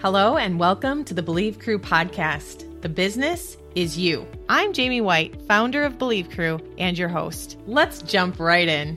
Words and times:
Hello, 0.00 0.36
and 0.36 0.60
welcome 0.60 1.02
to 1.06 1.12
the 1.12 1.24
Believe 1.24 1.58
Crew 1.58 1.76
podcast. 1.76 2.80
The 2.82 2.88
business 2.88 3.56
is 3.74 3.98
you. 3.98 4.28
I'm 4.48 4.72
Jaime 4.72 5.00
White, 5.00 5.42
founder 5.42 5.82
of 5.82 5.98
Believe 5.98 6.30
Crew 6.30 6.60
and 6.78 6.96
your 6.96 7.08
host. 7.08 7.58
Let's 7.66 8.02
jump 8.02 8.38
right 8.38 8.68
in. 8.68 8.96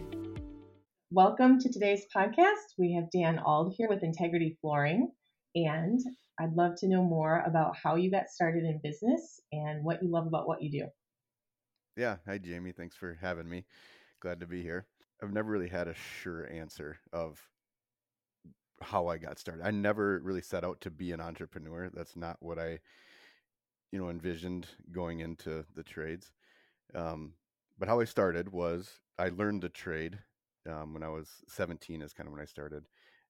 Welcome 1.09 1.57
to 1.57 1.73
today's 1.73 2.05
podcast. 2.15 2.75
We 2.77 2.93
have 2.93 3.09
Dan 3.09 3.39
Auld 3.39 3.73
here 3.75 3.89
with 3.89 4.03
Integrity 4.03 4.59
Flooring, 4.61 5.11
and 5.55 5.99
I'd 6.39 6.53
love 6.53 6.75
to 6.81 6.87
know 6.87 7.01
more 7.01 7.43
about 7.47 7.75
how 7.75 7.95
you 7.95 8.11
got 8.11 8.29
started 8.29 8.63
in 8.63 8.79
business 8.83 9.39
and 9.51 9.83
what 9.83 10.03
you 10.03 10.11
love 10.11 10.27
about 10.27 10.47
what 10.47 10.61
you 10.61 10.69
do. 10.69 10.87
Yeah. 11.97 12.17
Hi, 12.27 12.39
Jaime. 12.45 12.73
Thanks 12.73 12.95
for 12.95 13.17
having 13.19 13.49
me. 13.49 13.65
Glad 14.19 14.39
to 14.41 14.45
be 14.45 14.61
here. 14.61 14.85
I've 15.23 15.33
never 15.33 15.49
really 15.49 15.69
had 15.69 15.87
a 15.87 15.95
sure 16.21 16.47
answer 16.53 16.99
of 17.11 17.41
how 18.81 19.07
I 19.07 19.17
got 19.17 19.39
started. 19.39 19.65
I 19.65 19.71
never 19.71 20.19
really 20.23 20.41
set 20.41 20.63
out 20.63 20.81
to 20.81 20.91
be 20.91 21.11
an 21.11 21.21
entrepreneur. 21.21 21.89
That's 21.93 22.15
not 22.15 22.37
what 22.39 22.59
I, 22.59 22.79
you 23.91 23.99
know, 23.99 24.09
envisioned 24.09 24.67
going 24.91 25.19
into 25.19 25.65
the 25.75 25.83
trades. 25.83 26.31
Um, 26.93 27.33
but 27.77 27.87
how 27.87 27.99
I 27.99 28.05
started 28.05 28.51
was 28.51 28.99
I 29.17 29.29
learned 29.29 29.61
the 29.61 29.69
trade 29.69 30.19
um, 30.69 30.93
when 30.93 31.03
I 31.03 31.09
was 31.09 31.29
17 31.47 32.01
is 32.01 32.13
kind 32.13 32.27
of 32.27 32.33
when 32.33 32.41
I 32.41 32.45
started 32.45 32.85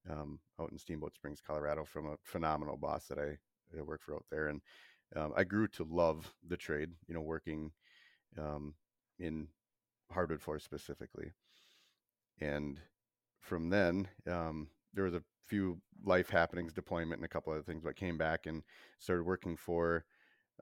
um, 0.09 0.39
out 0.59 0.71
in 0.71 0.77
Steamboat 0.77 1.15
Springs, 1.15 1.41
Colorado, 1.45 1.85
from 1.85 2.07
a 2.07 2.17
phenomenal 2.23 2.77
boss 2.77 3.05
that 3.07 3.19
I, 3.19 3.37
I 3.77 3.81
worked 3.81 4.03
for 4.03 4.15
out 4.15 4.25
there, 4.31 4.47
and 4.47 4.61
um, 5.15 5.33
I 5.35 5.43
grew 5.43 5.67
to 5.69 5.83
love 5.83 6.33
the 6.47 6.57
trade. 6.57 6.89
You 7.07 7.13
know, 7.13 7.21
working 7.21 7.71
um, 8.37 8.73
in 9.19 9.47
hardwood 10.11 10.41
floors 10.41 10.63
specifically, 10.63 11.31
and 12.39 12.79
from 13.39 13.69
then 13.69 14.07
um, 14.29 14.67
there 14.93 15.03
was 15.03 15.13
a 15.13 15.23
few 15.47 15.81
life 16.03 16.29
happenings, 16.29 16.73
deployment, 16.73 17.19
and 17.19 17.25
a 17.25 17.29
couple 17.29 17.53
other 17.53 17.61
things, 17.61 17.83
but 17.83 17.95
came 17.95 18.17
back 18.17 18.45
and 18.45 18.63
started 18.99 19.23
working 19.23 19.55
for 19.57 20.05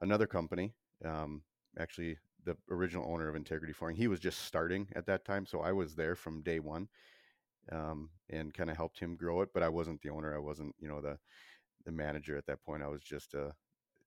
another 0.00 0.26
company. 0.26 0.74
Um, 1.04 1.42
actually, 1.78 2.18
the 2.44 2.56
original 2.70 3.10
owner 3.10 3.28
of 3.28 3.36
Integrity 3.36 3.72
Flooring, 3.72 3.96
he 3.96 4.08
was 4.08 4.20
just 4.20 4.40
starting 4.40 4.88
at 4.94 5.06
that 5.06 5.24
time, 5.24 5.46
so 5.46 5.60
I 5.60 5.72
was 5.72 5.94
there 5.94 6.16
from 6.16 6.42
day 6.42 6.58
one, 6.58 6.88
um, 7.72 8.10
and 8.28 8.54
kind 8.54 8.70
of 8.70 8.76
helped 8.76 8.98
him 8.98 9.16
grow 9.16 9.42
it. 9.42 9.50
But 9.54 9.62
I 9.62 9.68
wasn't 9.68 10.02
the 10.02 10.10
owner. 10.10 10.34
I 10.34 10.40
wasn't, 10.40 10.74
you 10.78 10.88
know, 10.88 11.00
the 11.00 11.18
the 11.84 11.92
manager 11.92 12.36
at 12.36 12.46
that 12.46 12.62
point. 12.62 12.82
I 12.82 12.88
was 12.88 13.02
just 13.02 13.34
a, 13.34 13.42
uh, 13.46 13.50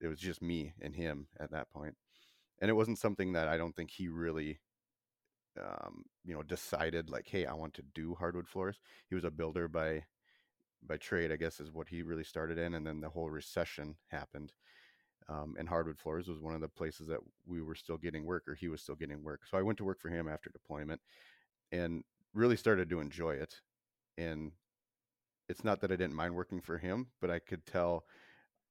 it 0.02 0.08
was 0.08 0.20
just 0.20 0.42
me 0.42 0.73
and 0.81 0.95
him 0.95 1.28
at 1.39 1.52
that 1.52 1.70
point, 1.72 1.95
and 2.61 2.70
it 2.70 2.73
wasn't 2.73 3.00
something 3.00 3.33
that 3.33 3.48
I 3.48 3.58
don't 3.58 3.76
think 3.76 3.92
he 3.92 4.08
really 4.09 4.59
um, 5.59 6.03
you 6.26 6.33
know, 6.33 6.44
decided 6.44 7.09
like, 7.09 7.28
hey, 7.28 7.45
I 7.45 7.53
want 7.53 7.73
to 7.76 7.83
do 7.94 8.16
hardwood 8.16 8.48
floors. 8.48 8.80
He 9.09 9.16
was 9.16 9.23
a 9.23 9.31
builder 9.31 9.67
by 9.67 10.03
by 10.88 10.98
trade, 10.98 11.31
I 11.31 11.36
guess, 11.36 11.59
is 11.59 11.72
what 11.72 11.89
he 11.89 12.02
really 12.02 12.23
started 12.23 12.58
in. 12.58 12.73
And 12.73 12.86
then 12.86 13.02
the 13.02 13.09
whole 13.09 13.30
recession 13.30 13.95
happened. 14.08 14.53
Um, 15.30 15.56
and 15.58 15.70
hardwood 15.70 15.98
floors 15.98 16.28
was 16.28 16.39
one 16.39 16.53
of 16.53 16.62
the 16.62 16.67
places 16.67 17.08
that 17.08 17.20
we 17.45 17.62
were 17.62 17.76
still 17.76 17.98
getting 17.98 18.26
work 18.26 18.44
or 18.48 18.56
he 18.56 18.67
was 18.67 18.81
still 18.81 18.95
getting 18.95 19.23
work. 19.23 19.42
So 19.50 19.58
I 19.58 19.61
went 19.61 19.78
to 19.78 19.86
work 19.86 20.02
for 20.02 20.09
him 20.09 20.28
after 20.28 20.50
deployment 20.50 21.00
and 21.72 22.04
really 22.34 22.58
started 22.58 22.89
to 22.89 23.00
enjoy 23.00 23.36
it. 23.36 23.61
And 24.17 24.52
it's 25.48 25.64
not 25.64 25.80
that 25.81 25.92
I 25.92 25.95
didn't 25.95 26.16
mind 26.16 26.36
working 26.36 26.61
for 26.61 26.78
him, 26.78 27.08
but 27.22 27.30
I 27.30 27.39
could 27.39 27.66
tell 27.66 28.06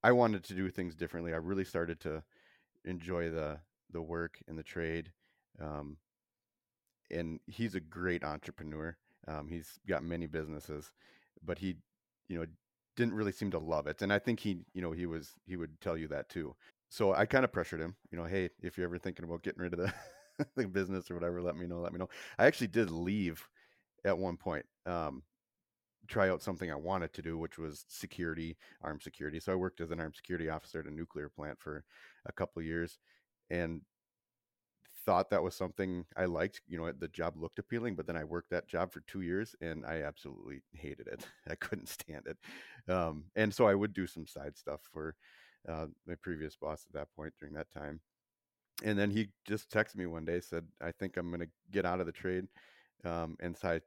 I 0.03 0.11
wanted 0.11 0.43
to 0.45 0.53
do 0.53 0.69
things 0.69 0.95
differently. 0.95 1.33
I 1.33 1.37
really 1.37 1.63
started 1.65 1.99
to 2.01 2.23
enjoy 2.85 3.29
the 3.29 3.59
the 3.91 4.01
work 4.01 4.39
and 4.47 4.57
the 4.57 4.63
trade. 4.63 5.11
Um, 5.61 5.97
and 7.11 7.39
he's 7.47 7.75
a 7.75 7.79
great 7.79 8.23
entrepreneur. 8.23 8.97
Um, 9.27 9.47
he's 9.47 9.79
got 9.87 10.03
many 10.03 10.25
businesses, 10.25 10.91
but 11.45 11.59
he 11.59 11.77
you 12.27 12.39
know, 12.39 12.45
didn't 12.95 13.13
really 13.13 13.31
seem 13.31 13.51
to 13.51 13.59
love 13.59 13.87
it. 13.87 14.01
And 14.01 14.13
I 14.13 14.19
think 14.19 14.39
he, 14.39 14.59
you 14.73 14.81
know, 14.81 14.91
he 14.91 15.05
was, 15.05 15.31
he 15.45 15.57
would 15.57 15.79
tell 15.81 15.97
you 15.97 16.07
that 16.09 16.29
too. 16.29 16.55
So 16.89 17.13
I 17.13 17.25
kind 17.25 17.43
of 17.43 17.51
pressured 17.51 17.81
him, 17.81 17.95
you 18.11 18.17
know, 18.17 18.25
hey, 18.25 18.49
if 18.61 18.77
you're 18.77 18.85
ever 18.85 18.99
thinking 18.99 19.25
about 19.25 19.43
getting 19.43 19.61
rid 19.61 19.73
of 19.73 19.79
the, 19.79 19.93
the 20.55 20.67
business 20.67 21.09
or 21.09 21.15
whatever, 21.15 21.41
let 21.41 21.55
me 21.55 21.65
know, 21.65 21.79
let 21.79 21.91
me 21.91 21.99
know. 21.99 22.09
I 22.37 22.45
actually 22.45 22.67
did 22.67 22.91
leave 22.91 23.43
at 24.05 24.17
one 24.17 24.37
point, 24.37 24.65
um, 24.85 25.23
try 26.07 26.29
out 26.29 26.43
something 26.43 26.71
I 26.71 26.75
wanted 26.75 27.13
to 27.13 27.21
do, 27.21 27.37
which 27.37 27.57
was 27.57 27.85
security, 27.87 28.57
armed 28.81 29.01
security. 29.01 29.39
So 29.39 29.53
I 29.53 29.55
worked 29.55 29.81
as 29.81 29.91
an 29.91 29.99
armed 29.99 30.15
security 30.15 30.49
officer 30.49 30.79
at 30.79 30.85
a 30.85 30.93
nuclear 30.93 31.29
plant 31.29 31.59
for 31.59 31.83
a 32.27 32.31
couple 32.31 32.61
years. 32.61 32.99
And 33.49 33.81
thought 35.05 35.29
that 35.29 35.43
was 35.43 35.55
something 35.55 36.05
I 36.15 36.25
liked. 36.25 36.61
You 36.67 36.77
know, 36.77 36.91
the 36.91 37.07
job 37.07 37.35
looked 37.37 37.59
appealing, 37.59 37.95
but 37.95 38.07
then 38.07 38.17
I 38.17 38.23
worked 38.23 38.49
that 38.51 38.67
job 38.67 38.91
for 38.91 39.01
two 39.01 39.21
years 39.21 39.55
and 39.61 39.85
I 39.85 40.01
absolutely 40.01 40.61
hated 40.73 41.07
it. 41.07 41.25
I 41.49 41.55
couldn't 41.55 41.89
stand 41.89 42.27
it. 42.27 42.91
Um, 42.91 43.25
and 43.35 43.53
so 43.53 43.67
I 43.67 43.75
would 43.75 43.93
do 43.93 44.07
some 44.07 44.27
side 44.27 44.57
stuff 44.57 44.81
for 44.91 45.15
uh, 45.67 45.87
my 46.07 46.15
previous 46.21 46.55
boss 46.55 46.85
at 46.87 46.93
that 46.93 47.13
point 47.15 47.33
during 47.39 47.55
that 47.55 47.71
time. 47.71 47.99
And 48.83 48.97
then 48.97 49.11
he 49.11 49.29
just 49.45 49.69
texted 49.69 49.97
me 49.97 50.07
one 50.07 50.25
day, 50.25 50.39
said, 50.39 50.65
I 50.81 50.91
think 50.91 51.15
I'm 51.15 51.29
going 51.29 51.41
to 51.41 51.49
get 51.71 51.85
out 51.85 51.99
of 51.99 52.05
the 52.05 52.11
trade. 52.11 52.47
Um, 53.05 53.37
and 53.39 53.55
so 53.55 53.69
I 53.69 53.81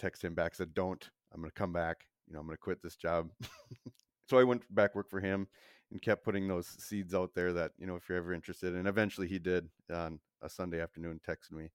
texted 0.00 0.24
him 0.24 0.34
back, 0.34 0.54
said, 0.54 0.74
Don't, 0.74 1.10
I'm 1.32 1.40
going 1.40 1.50
to 1.50 1.54
come 1.54 1.72
back. 1.72 2.06
You 2.26 2.34
know, 2.34 2.40
I'm 2.40 2.46
going 2.46 2.56
to 2.56 2.60
quit 2.60 2.82
this 2.82 2.96
job. 2.96 3.30
so 4.30 4.38
I 4.38 4.44
went 4.44 4.62
back 4.74 4.94
work 4.94 5.10
for 5.10 5.20
him 5.20 5.48
and 5.92 6.00
kept 6.00 6.24
putting 6.24 6.48
those 6.48 6.66
seeds 6.78 7.14
out 7.14 7.34
there 7.34 7.52
that 7.52 7.72
you 7.78 7.86
know 7.86 7.96
if 7.96 8.08
you're 8.08 8.18
ever 8.18 8.32
interested 8.32 8.74
and 8.74 8.88
eventually 8.88 9.28
he 9.28 9.38
did 9.38 9.68
on 9.94 10.18
a 10.42 10.48
sunday 10.48 10.80
afternoon 10.80 11.20
texted 11.28 11.52
me 11.52 11.68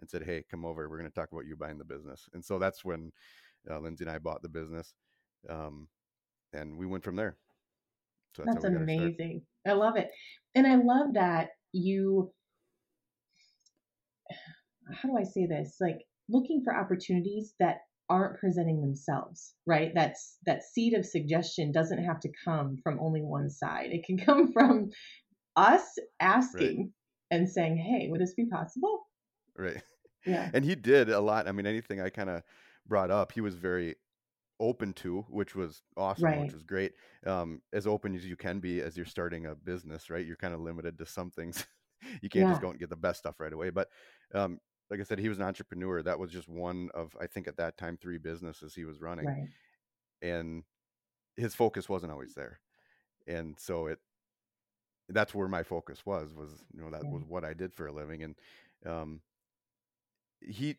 and 0.00 0.08
said 0.08 0.22
hey 0.22 0.44
come 0.50 0.64
over 0.64 0.88
we're 0.88 0.98
going 0.98 1.10
to 1.10 1.14
talk 1.14 1.32
about 1.32 1.46
you 1.46 1.56
buying 1.56 1.78
the 1.78 1.84
business. 1.84 2.28
And 2.32 2.44
so 2.44 2.58
that's 2.58 2.84
when 2.84 3.12
uh, 3.70 3.78
lindsay 3.78 4.04
and 4.04 4.10
i 4.10 4.18
bought 4.18 4.42
the 4.42 4.48
business 4.48 4.94
um, 5.48 5.88
and 6.52 6.76
we 6.76 6.86
went 6.86 7.04
from 7.04 7.16
there. 7.16 7.36
So 8.36 8.44
that's, 8.44 8.62
that's 8.62 8.74
amazing. 8.74 9.42
I 9.66 9.72
love 9.72 9.96
it. 9.96 10.08
And 10.54 10.66
i 10.66 10.76
love 10.76 11.14
that 11.14 11.50
you 11.72 12.32
how 14.92 15.08
do 15.08 15.16
i 15.18 15.24
say 15.24 15.46
this? 15.46 15.76
Like 15.80 15.98
looking 16.28 16.62
for 16.64 16.74
opportunities 16.74 17.54
that 17.58 17.78
aren't 18.10 18.38
presenting 18.38 18.80
themselves 18.80 19.54
right? 19.66 19.92
That's 19.94 20.36
that 20.46 20.62
seed 20.62 20.94
of 20.94 21.06
suggestion 21.06 21.72
doesn't 21.72 22.04
have 22.04 22.20
to 22.20 22.30
come 22.44 22.76
from 22.82 23.00
only 23.00 23.22
one 23.22 23.48
side. 23.48 23.90
It 23.90 24.04
can 24.04 24.18
come 24.18 24.52
from 24.54 24.90
us 25.56 25.84
asking. 26.20 26.92
And 27.34 27.48
saying 27.48 27.76
hey 27.76 28.08
would 28.10 28.20
this 28.20 28.34
be 28.34 28.46
possible 28.46 29.06
right 29.56 29.82
yeah 30.26 30.50
and 30.54 30.64
he 30.64 30.74
did 30.74 31.10
a 31.10 31.20
lot 31.20 31.46
i 31.48 31.52
mean 31.52 31.66
anything 31.66 32.00
i 32.00 32.08
kind 32.08 32.30
of 32.30 32.42
brought 32.86 33.10
up 33.10 33.32
he 33.32 33.40
was 33.40 33.54
very 33.54 33.94
open 34.60 34.92
to 34.92 35.24
which 35.28 35.54
was 35.54 35.82
awesome 35.96 36.24
right. 36.24 36.40
which 36.40 36.52
was 36.52 36.62
great 36.62 36.92
um 37.26 37.60
as 37.72 37.86
open 37.86 38.14
as 38.14 38.24
you 38.24 38.36
can 38.36 38.60
be 38.60 38.80
as 38.80 38.96
you're 38.96 39.04
starting 39.04 39.46
a 39.46 39.54
business 39.54 40.10
right 40.10 40.26
you're 40.26 40.36
kind 40.36 40.54
of 40.54 40.60
limited 40.60 40.96
to 40.96 41.04
some 41.04 41.30
things 41.30 41.66
you 42.22 42.28
can't 42.28 42.46
yeah. 42.46 42.50
just 42.50 42.62
go 42.62 42.70
and 42.70 42.78
get 42.78 42.90
the 42.90 42.96
best 42.96 43.18
stuff 43.18 43.40
right 43.40 43.52
away 43.52 43.70
but 43.70 43.88
um 44.34 44.60
like 44.90 45.00
I 45.00 45.02
said, 45.04 45.18
he 45.18 45.28
was 45.28 45.38
an 45.38 45.44
entrepreneur. 45.44 46.02
That 46.02 46.18
was 46.18 46.30
just 46.30 46.48
one 46.48 46.90
of, 46.94 47.16
I 47.20 47.26
think 47.26 47.48
at 47.48 47.56
that 47.56 47.76
time, 47.76 47.96
three 47.96 48.18
businesses 48.18 48.74
he 48.74 48.84
was 48.84 49.00
running. 49.00 49.26
Right. 49.26 49.48
And 50.22 50.62
his 51.36 51.54
focus 51.54 51.88
wasn't 51.88 52.12
always 52.12 52.34
there. 52.34 52.60
And 53.26 53.56
so 53.58 53.86
it, 53.86 53.98
that's 55.08 55.34
where 55.34 55.48
my 55.48 55.62
focus 55.62 56.04
was, 56.06 56.32
was, 56.34 56.50
you 56.74 56.80
know, 56.80 56.90
that 56.90 57.04
was 57.04 57.22
what 57.26 57.44
I 57.44 57.54
did 57.54 57.74
for 57.74 57.86
a 57.86 57.92
living. 57.92 58.22
And, 58.22 58.34
um, 58.86 59.20
he, 60.40 60.76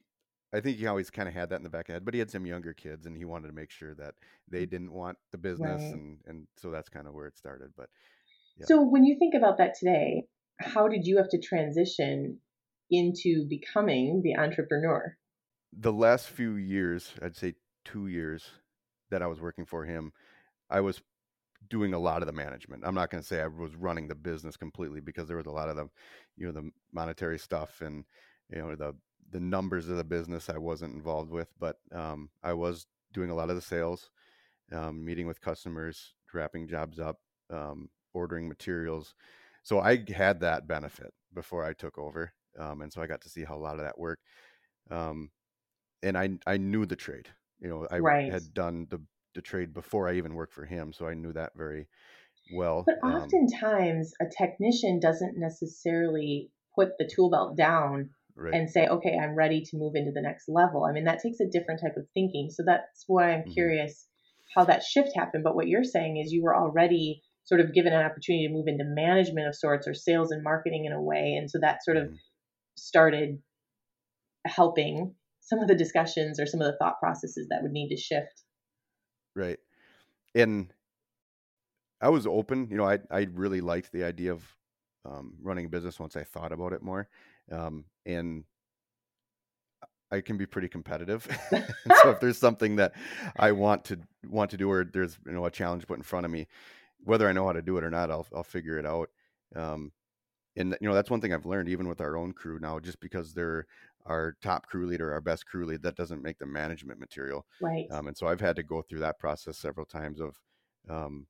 I 0.53 0.61
think 0.61 0.77
he 0.77 0.87
always 0.87 1.09
kind 1.09 1.27
of 1.27 1.33
had 1.33 1.49
that 1.49 1.57
in 1.57 1.63
the 1.63 1.69
back 1.69 1.89
of 1.89 1.93
head, 1.93 2.05
but 2.05 2.13
he 2.13 2.19
had 2.19 2.31
some 2.31 2.45
younger 2.45 2.73
kids 2.73 3.05
and 3.05 3.17
he 3.17 3.25
wanted 3.25 3.47
to 3.47 3.53
make 3.53 3.71
sure 3.71 3.93
that 3.95 4.15
they 4.49 4.65
mm. 4.65 4.69
didn't 4.69 4.93
want 4.93 5.17
the 5.31 5.37
business. 5.37 5.81
Right. 5.81 5.93
And, 5.93 6.17
and 6.25 6.47
so 6.57 6.71
that's 6.71 6.89
kind 6.89 7.07
of 7.07 7.13
where 7.13 7.27
it 7.27 7.37
started. 7.37 7.71
But 7.75 7.89
yeah. 8.57 8.65
so 8.67 8.81
when 8.81 9.03
you 9.03 9.17
think 9.19 9.33
about 9.35 9.57
that 9.57 9.73
today, 9.77 10.23
how 10.59 10.87
did 10.87 11.05
you 11.05 11.17
have 11.17 11.29
to 11.29 11.39
transition 11.39 12.39
into 12.89 13.45
becoming 13.49 14.21
the 14.23 14.37
entrepreneur? 14.37 15.17
The 15.77 15.91
last 15.91 16.27
few 16.29 16.55
years, 16.55 17.11
I'd 17.21 17.35
say 17.35 17.55
two 17.83 18.07
years 18.07 18.45
that 19.09 19.21
I 19.21 19.27
was 19.27 19.41
working 19.41 19.65
for 19.65 19.85
him, 19.85 20.13
I 20.69 20.79
was 20.81 21.01
doing 21.69 21.93
a 21.93 21.99
lot 21.99 22.21
of 22.21 22.27
the 22.27 22.33
management. 22.33 22.83
I'm 22.85 22.95
not 22.95 23.09
going 23.09 23.21
to 23.21 23.27
say 23.27 23.41
I 23.41 23.47
was 23.47 23.75
running 23.75 24.07
the 24.07 24.15
business 24.15 24.57
completely 24.57 24.99
because 25.01 25.27
there 25.27 25.37
was 25.37 25.45
a 25.45 25.51
lot 25.51 25.69
of 25.69 25.75
the, 25.75 25.89
you 26.37 26.45
know, 26.45 26.51
the 26.51 26.71
monetary 26.91 27.39
stuff 27.39 27.81
and 27.81 28.05
you 28.49 28.59
know 28.59 28.75
the 28.75 28.95
the 29.31 29.39
numbers 29.39 29.89
of 29.89 29.97
the 29.97 30.03
business 30.03 30.49
I 30.49 30.57
wasn't 30.57 30.93
involved 30.95 31.31
with, 31.31 31.49
but 31.59 31.77
um, 31.91 32.29
I 32.43 32.53
was 32.53 32.85
doing 33.11 33.31
a 33.31 33.35
lot 33.35 33.49
of 33.49 33.55
the 33.55 33.61
sales, 33.61 34.11
um, 34.71 35.03
meeting 35.03 35.27
with 35.27 35.41
customers, 35.41 36.13
wrapping 36.33 36.67
jobs 36.67 36.99
up, 36.99 37.19
um, 37.49 37.89
ordering 38.13 38.47
materials. 38.47 39.15
So 39.63 39.79
I 39.79 40.03
had 40.15 40.39
that 40.41 40.67
benefit 40.67 41.11
before 41.33 41.65
I 41.65 41.73
took 41.73 41.97
over, 41.97 42.33
um, 42.59 42.81
and 42.81 42.93
so 42.93 43.01
I 43.01 43.07
got 43.07 43.21
to 43.21 43.29
see 43.29 43.43
how 43.43 43.55
a 43.55 43.57
lot 43.57 43.75
of 43.75 43.81
that 43.81 43.97
worked. 43.97 44.23
Um, 44.91 45.31
and 46.03 46.17
I 46.17 46.37
I 46.45 46.57
knew 46.57 46.85
the 46.85 46.95
trade. 46.95 47.29
You 47.59 47.69
know, 47.69 47.87
I 47.89 47.99
right. 47.99 48.31
had 48.31 48.53
done 48.53 48.87
the 48.89 49.01
the 49.35 49.41
trade 49.41 49.73
before 49.73 50.07
I 50.07 50.15
even 50.15 50.33
worked 50.33 50.53
for 50.53 50.65
him, 50.65 50.93
so 50.93 51.07
I 51.07 51.13
knew 51.13 51.33
that 51.33 51.53
very 51.55 51.87
well. 52.53 52.83
But 52.85 52.95
um 53.03 53.13
oftentimes, 53.13 54.13
a 54.21 54.25
technician 54.25 54.99
doesn't 54.99 55.37
necessarily 55.37 56.49
put 56.75 56.97
the 56.97 57.09
tool 57.13 57.29
belt 57.29 57.55
down 57.55 58.09
right. 58.35 58.53
and 58.53 58.69
say, 58.69 58.87
"Okay, 58.87 59.17
I'm 59.17 59.35
ready 59.35 59.61
to 59.61 59.77
move 59.77 59.95
into 59.95 60.11
the 60.11 60.21
next 60.21 60.49
level." 60.49 60.85
I 60.85 60.91
mean, 60.91 61.05
that 61.05 61.19
takes 61.21 61.39
a 61.39 61.47
different 61.47 61.81
type 61.81 61.97
of 61.97 62.07
thinking. 62.13 62.49
So 62.49 62.63
that's 62.65 63.03
why 63.07 63.31
I'm 63.31 63.41
mm-hmm. 63.41 63.51
curious 63.51 64.07
how 64.55 64.65
that 64.65 64.83
shift 64.83 65.09
happened. 65.15 65.43
But 65.43 65.55
what 65.55 65.67
you're 65.67 65.83
saying 65.83 66.17
is 66.17 66.31
you 66.31 66.43
were 66.43 66.55
already 66.55 67.21
sort 67.45 67.61
of 67.61 67.73
given 67.73 67.93
an 67.93 68.03
opportunity 68.03 68.47
to 68.47 68.53
move 68.53 68.67
into 68.67 68.83
management 68.83 69.47
of 69.47 69.55
sorts 69.55 69.87
or 69.87 69.93
sales 69.93 70.31
and 70.31 70.43
marketing 70.43 70.85
in 70.85 70.91
a 70.91 71.01
way. 71.01 71.35
And 71.39 71.49
so 71.49 71.59
that 71.59 71.83
sort 71.83 71.97
of 71.97 72.05
mm-hmm. 72.05 72.15
started 72.75 73.39
helping 74.45 75.15
some 75.41 75.59
of 75.59 75.67
the 75.67 75.75
discussions 75.75 76.39
or 76.39 76.47
some 76.47 76.61
of 76.61 76.67
the 76.67 76.77
thought 76.77 76.99
processes 76.99 77.47
that 77.49 77.61
would 77.61 77.71
need 77.71 77.89
to 77.89 77.97
shift. 77.97 78.44
Right. 79.35 79.59
And 80.35 80.73
I 82.01 82.09
was 82.09 82.27
open, 82.27 82.67
you 82.69 82.77
know, 82.77 82.87
I, 82.87 82.99
I 83.09 83.27
really 83.33 83.61
liked 83.61 83.91
the 83.91 84.03
idea 84.03 84.31
of 84.31 84.43
um, 85.05 85.35
running 85.41 85.65
a 85.65 85.69
business 85.69 85.99
once 85.99 86.15
I 86.15 86.23
thought 86.23 86.51
about 86.51 86.73
it 86.73 86.81
more. 86.81 87.07
Um, 87.51 87.85
and 88.05 88.43
I 90.11 90.21
can 90.21 90.37
be 90.37 90.45
pretty 90.45 90.67
competitive. 90.69 91.27
so 92.01 92.11
if 92.11 92.19
there's 92.21 92.37
something 92.37 92.75
that 92.77 92.93
I 93.37 93.51
want 93.51 93.83
to 93.85 93.99
want 94.29 94.51
to 94.51 94.57
do, 94.57 94.69
or 94.69 94.83
there's 94.83 95.17
you 95.25 95.31
know 95.33 95.45
a 95.45 95.51
challenge 95.51 95.87
put 95.87 95.97
in 95.97 96.03
front 96.03 96.25
of 96.25 96.31
me, 96.31 96.47
whether 97.03 97.27
I 97.27 97.33
know 97.33 97.45
how 97.45 97.53
to 97.53 97.61
do 97.61 97.77
it 97.77 97.83
or 97.83 97.89
not, 97.89 98.11
I'll 98.11 98.27
I'll 98.35 98.43
figure 98.43 98.77
it 98.77 98.85
out. 98.85 99.09
Um, 99.55 99.91
and 100.57 100.77
you 100.81 100.87
know 100.89 100.95
that's 100.95 101.11
one 101.11 101.21
thing 101.21 101.33
I've 101.33 101.45
learned 101.47 101.69
even 101.69 101.87
with 101.87 102.01
our 102.01 102.17
own 102.17 102.33
crew 102.33 102.59
now. 102.59 102.79
Just 102.79 102.99
because 103.01 103.33
they're 103.33 103.67
our 104.05 104.35
top 104.41 104.67
crew 104.67 104.85
leader, 104.85 105.11
our 105.11 105.21
best 105.21 105.45
crew 105.45 105.65
lead, 105.65 105.81
that 105.83 105.95
doesn't 105.95 106.21
make 106.21 106.37
the 106.37 106.45
management 106.45 106.99
material. 106.99 107.45
Right. 107.61 107.87
Um, 107.91 108.07
and 108.07 108.17
so 108.17 108.27
I've 108.27 108.41
had 108.41 108.55
to 108.57 108.63
go 108.63 108.81
through 108.81 108.99
that 108.99 109.19
process 109.19 109.57
several 109.57 109.85
times 109.85 110.19
of, 110.19 110.39
um, 110.89 111.27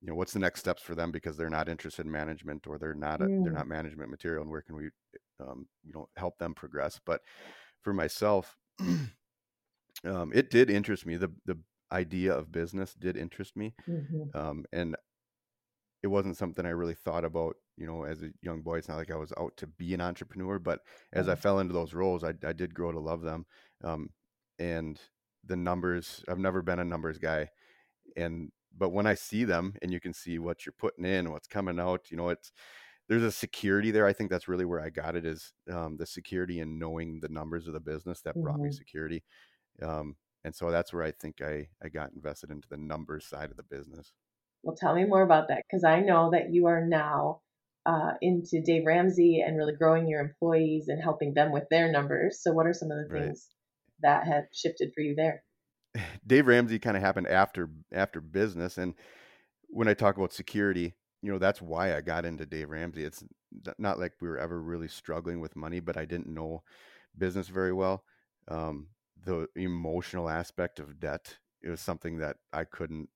you 0.00 0.08
know, 0.08 0.14
what's 0.14 0.32
the 0.32 0.38
next 0.38 0.60
steps 0.60 0.82
for 0.82 0.94
them 0.94 1.10
because 1.10 1.36
they're 1.36 1.48
not 1.48 1.68
interested 1.68 2.04
in 2.04 2.12
management 2.12 2.66
or 2.66 2.78
they're 2.78 2.94
not 2.94 3.20
a, 3.20 3.24
mm. 3.24 3.44
they're 3.44 3.52
not 3.52 3.68
management 3.68 4.10
material, 4.10 4.42
and 4.42 4.50
where 4.50 4.62
can 4.62 4.76
we, 4.76 4.88
um, 5.40 5.66
you 5.84 5.92
know, 5.92 6.08
help 6.16 6.38
them 6.38 6.54
progress. 6.54 7.00
But 7.04 7.22
for 7.82 7.92
myself, 7.92 8.56
um, 8.80 10.32
it 10.34 10.50
did 10.50 10.70
interest 10.70 11.06
me. 11.06 11.16
The 11.16 11.32
the 11.46 11.58
idea 11.92 12.34
of 12.34 12.52
business 12.52 12.94
did 12.94 13.16
interest 13.16 13.56
me, 13.56 13.74
mm-hmm. 13.88 14.36
um, 14.36 14.64
and 14.72 14.96
it 16.02 16.08
wasn't 16.08 16.36
something 16.36 16.66
I 16.66 16.70
really 16.70 16.94
thought 16.94 17.24
about, 17.24 17.56
you 17.76 17.86
know, 17.86 18.04
as 18.04 18.22
a 18.22 18.30
young 18.42 18.62
boy. 18.62 18.78
It's 18.78 18.88
not 18.88 18.98
like 18.98 19.10
I 19.10 19.16
was 19.16 19.32
out 19.38 19.56
to 19.58 19.66
be 19.66 19.94
an 19.94 20.00
entrepreneur, 20.00 20.58
but 20.58 20.80
as 21.12 21.28
I 21.28 21.34
fell 21.34 21.58
into 21.58 21.74
those 21.74 21.94
roles, 21.94 22.24
I, 22.24 22.32
I 22.44 22.52
did 22.52 22.74
grow 22.74 22.92
to 22.92 23.00
love 23.00 23.22
them. 23.22 23.46
Um, 23.84 24.10
and 24.58 24.98
the 25.44 25.56
numbers, 25.56 26.24
I've 26.28 26.38
never 26.38 26.62
been 26.62 26.78
a 26.78 26.84
numbers 26.84 27.18
guy. 27.18 27.50
And, 28.16 28.50
but 28.76 28.90
when 28.90 29.06
I 29.06 29.14
see 29.14 29.44
them 29.44 29.74
and 29.82 29.92
you 29.92 30.00
can 30.00 30.14
see 30.14 30.38
what 30.38 30.64
you're 30.64 30.74
putting 30.78 31.04
in, 31.04 31.30
what's 31.30 31.48
coming 31.48 31.78
out, 31.78 32.10
you 32.10 32.16
know, 32.16 32.30
it's, 32.30 32.52
there's 33.08 33.22
a 33.22 33.30
security 33.30 33.90
there. 33.90 34.06
I 34.06 34.12
think 34.12 34.30
that's 34.30 34.48
really 34.48 34.64
where 34.64 34.80
I 34.80 34.90
got 34.90 35.14
it 35.14 35.24
is 35.24 35.52
um, 35.70 35.96
the 35.96 36.06
security 36.06 36.60
and 36.60 36.78
knowing 36.78 37.20
the 37.20 37.28
numbers 37.28 37.66
of 37.68 37.74
the 37.74 37.80
business 37.80 38.20
that 38.22 38.34
brought 38.34 38.56
mm-hmm. 38.56 38.64
me 38.64 38.72
security. 38.72 39.22
Um, 39.82 40.16
and 40.44 40.54
so 40.54 40.70
that's 40.70 40.92
where 40.92 41.02
I 41.02 41.12
think 41.12 41.40
I, 41.42 41.68
I 41.82 41.88
got 41.88 42.12
invested 42.14 42.50
into 42.50 42.68
the 42.68 42.76
numbers 42.76 43.26
side 43.26 43.50
of 43.50 43.56
the 43.56 43.62
business. 43.62 44.12
Well, 44.62 44.76
tell 44.76 44.94
me 44.94 45.04
more 45.04 45.22
about 45.22 45.48
that 45.48 45.62
because 45.68 45.84
I 45.84 46.00
know 46.00 46.30
that 46.30 46.52
you 46.52 46.66
are 46.66 46.84
now 46.84 47.40
uh, 47.86 48.12
into 48.20 48.60
Dave 48.62 48.84
Ramsey 48.84 49.42
and 49.46 49.56
really 49.56 49.74
growing 49.74 50.08
your 50.08 50.20
employees 50.20 50.88
and 50.88 51.02
helping 51.02 51.34
them 51.34 51.52
with 51.52 51.64
their 51.70 51.90
numbers. 51.90 52.40
So, 52.42 52.52
what 52.52 52.66
are 52.66 52.74
some 52.74 52.90
of 52.90 52.98
the 52.98 53.14
things 53.14 53.48
right. 54.02 54.24
that 54.24 54.26
have 54.26 54.44
shifted 54.52 54.90
for 54.94 55.00
you 55.00 55.14
there? 55.14 55.44
Dave 56.26 56.46
Ramsey 56.46 56.78
kind 56.78 56.96
of 56.96 57.02
happened 57.02 57.28
after 57.28 57.70
after 57.92 58.20
business, 58.20 58.76
and 58.78 58.94
when 59.68 59.88
I 59.88 59.94
talk 59.94 60.16
about 60.16 60.32
security, 60.32 60.94
you 61.22 61.32
know 61.32 61.38
that's 61.38 61.62
why 61.62 61.96
I 61.96 62.00
got 62.00 62.24
into 62.24 62.44
Dave 62.44 62.70
Ramsey. 62.70 63.04
It's 63.04 63.22
not 63.78 63.98
like 63.98 64.12
we 64.20 64.28
were 64.28 64.38
ever 64.38 64.60
really 64.60 64.88
struggling 64.88 65.40
with 65.40 65.56
money, 65.56 65.80
but 65.80 65.96
I 65.96 66.04
didn't 66.04 66.32
know 66.32 66.62
business 67.16 67.48
very 67.48 67.72
well. 67.72 68.04
Um, 68.48 68.88
the 69.24 69.48
emotional 69.56 70.28
aspect 70.28 70.78
of 70.78 71.00
debt 71.00 71.38
it 71.62 71.70
was 71.70 71.80
something 71.80 72.18
that 72.18 72.36
I 72.52 72.64
couldn't 72.64 73.08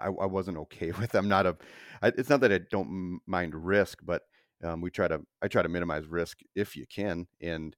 I, 0.00 0.06
I 0.06 0.26
wasn't 0.26 0.58
okay 0.58 0.90
with. 1.00 1.14
I'm 1.14 1.28
not 1.28 1.46
a. 1.46 1.56
I, 2.02 2.08
it's 2.08 2.30
not 2.30 2.40
that 2.40 2.52
I 2.52 2.60
don't 2.70 3.20
mind 3.26 3.54
risk, 3.54 4.00
but 4.04 4.22
um, 4.64 4.80
we 4.80 4.90
try 4.90 5.08
to. 5.08 5.20
I 5.42 5.48
try 5.48 5.62
to 5.62 5.68
minimize 5.68 6.06
risk 6.06 6.40
if 6.54 6.76
you 6.76 6.86
can, 6.86 7.26
and 7.40 7.76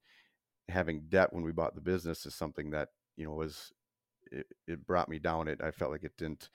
having 0.69 1.02
debt 1.08 1.32
when 1.32 1.44
we 1.44 1.52
bought 1.52 1.75
the 1.75 1.81
business 1.81 2.26
is 2.26 2.34
something 2.34 2.70
that 2.70 2.88
you 3.16 3.26
know 3.26 3.32
was 3.32 3.72
it, 4.32 4.46
it 4.66 4.87
brought 4.87 5.08
me 5.08 5.19
down. 5.19 5.49
It 5.49 5.61
I 5.62 5.70
felt 5.70 5.90
like 5.90 6.05
it 6.05 6.16
didn't 6.16 6.49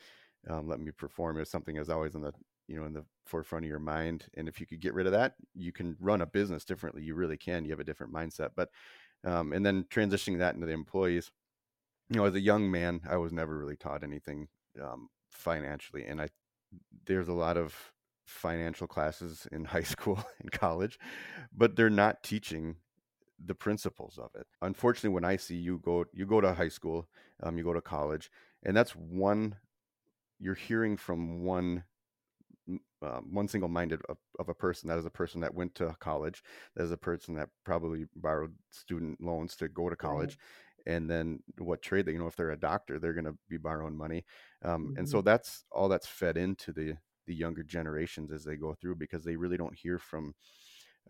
um, 0.49 0.67
let 0.67 0.79
me 0.79 0.91
perform. 0.91 1.37
It 1.37 1.41
was 1.41 1.51
something 1.51 1.75
that's 1.75 1.89
always 1.89 2.15
in 2.15 2.21
the 2.21 2.33
you 2.67 2.79
know 2.79 2.85
in 2.85 2.93
the 2.93 3.05
forefront 3.25 3.65
of 3.65 3.69
your 3.69 3.79
mind, 3.79 4.25
and 4.35 4.47
if 4.47 4.59
you 4.59 4.65
could 4.65 4.79
get 4.79 4.93
rid 4.93 5.05
of 5.05 5.13
that, 5.13 5.33
you 5.55 5.71
can 5.71 5.95
run 5.99 6.21
a 6.21 6.25
business 6.25 6.65
differently. 6.65 7.03
You 7.03 7.15
really 7.15 7.37
can. 7.37 7.65
You 7.65 7.71
have 7.71 7.79
a 7.79 7.85
different 7.85 8.13
mindset, 8.13 8.51
but 8.55 8.69
um, 9.25 9.53
and 9.53 9.65
then 9.65 9.85
transitioning 9.85 10.39
that 10.39 10.55
into 10.55 10.67
the 10.67 10.73
employees. 10.73 11.31
You 12.09 12.17
know, 12.17 12.25
as 12.25 12.35
a 12.35 12.39
young 12.39 12.71
man, 12.71 13.01
I 13.07 13.17
was 13.17 13.31
never 13.31 13.57
really 13.57 13.75
taught 13.75 14.03
anything 14.03 14.47
um, 14.81 15.09
financially 15.29 16.05
and 16.05 16.21
i 16.21 16.27
there's 17.05 17.27
a 17.27 17.33
lot 17.33 17.57
of 17.57 17.91
financial 18.25 18.87
classes 18.87 19.47
in 19.51 19.65
high 19.75 19.83
school 19.83 20.23
and 20.39 20.51
college 20.51 20.99
but 21.55 21.75
they're 21.75 21.89
not 21.89 22.23
teaching 22.23 22.75
the 23.43 23.55
principles 23.55 24.19
of 24.21 24.29
it. 24.35 24.45
Unfortunately 24.61 25.09
when 25.09 25.23
i 25.23 25.35
see 25.35 25.55
you 25.55 25.79
go 25.79 26.05
you 26.13 26.25
go 26.25 26.41
to 26.41 26.53
high 26.53 26.69
school 26.69 27.07
um, 27.41 27.57
you 27.57 27.63
go 27.63 27.73
to 27.73 27.81
college 27.81 28.29
and 28.63 28.75
that's 28.75 28.91
one 28.91 29.55
you're 30.39 30.55
hearing 30.55 30.97
from 30.97 31.43
one 31.43 31.83
um, 33.01 33.27
one 33.31 33.47
single 33.47 33.69
minded 33.69 34.01
of, 34.09 34.17
of, 34.39 34.49
a 34.49 34.53
person. 34.53 34.89
That 34.89 34.97
is 34.97 35.05
a 35.05 35.09
person 35.09 35.41
that 35.41 35.53
went 35.53 35.73
to 35.75 35.95
college. 35.99 36.43
That 36.75 36.83
is 36.83 36.91
a 36.91 36.97
person 36.97 37.33
that 37.35 37.49
probably 37.63 38.05
borrowed 38.15 38.53
student 38.71 39.21
loans 39.21 39.55
to 39.57 39.69
go 39.69 39.89
to 39.89 39.95
college 39.95 40.37
and 40.85 41.09
then 41.09 41.39
what 41.57 41.81
trade 41.81 42.05
they 42.05 42.11
you 42.11 42.19
know 42.19 42.27
if 42.27 42.35
they're 42.35 42.51
a 42.51 42.59
doctor 42.59 42.99
they're 42.99 43.13
going 43.13 43.25
to 43.25 43.37
be 43.49 43.57
borrowing 43.57 43.97
money 43.97 44.25
um, 44.63 44.87
mm-hmm. 44.87 44.99
and 44.99 45.09
so 45.09 45.21
that's 45.21 45.65
all 45.71 45.89
that's 45.89 46.07
fed 46.07 46.37
into 46.37 46.71
the 46.71 46.93
the 47.27 47.35
younger 47.35 47.63
generations 47.63 48.31
as 48.31 48.43
they 48.43 48.55
go 48.55 48.73
through 48.73 48.95
because 48.95 49.23
they 49.23 49.35
really 49.35 49.57
don't 49.57 49.77
hear 49.77 49.99
from 49.99 50.33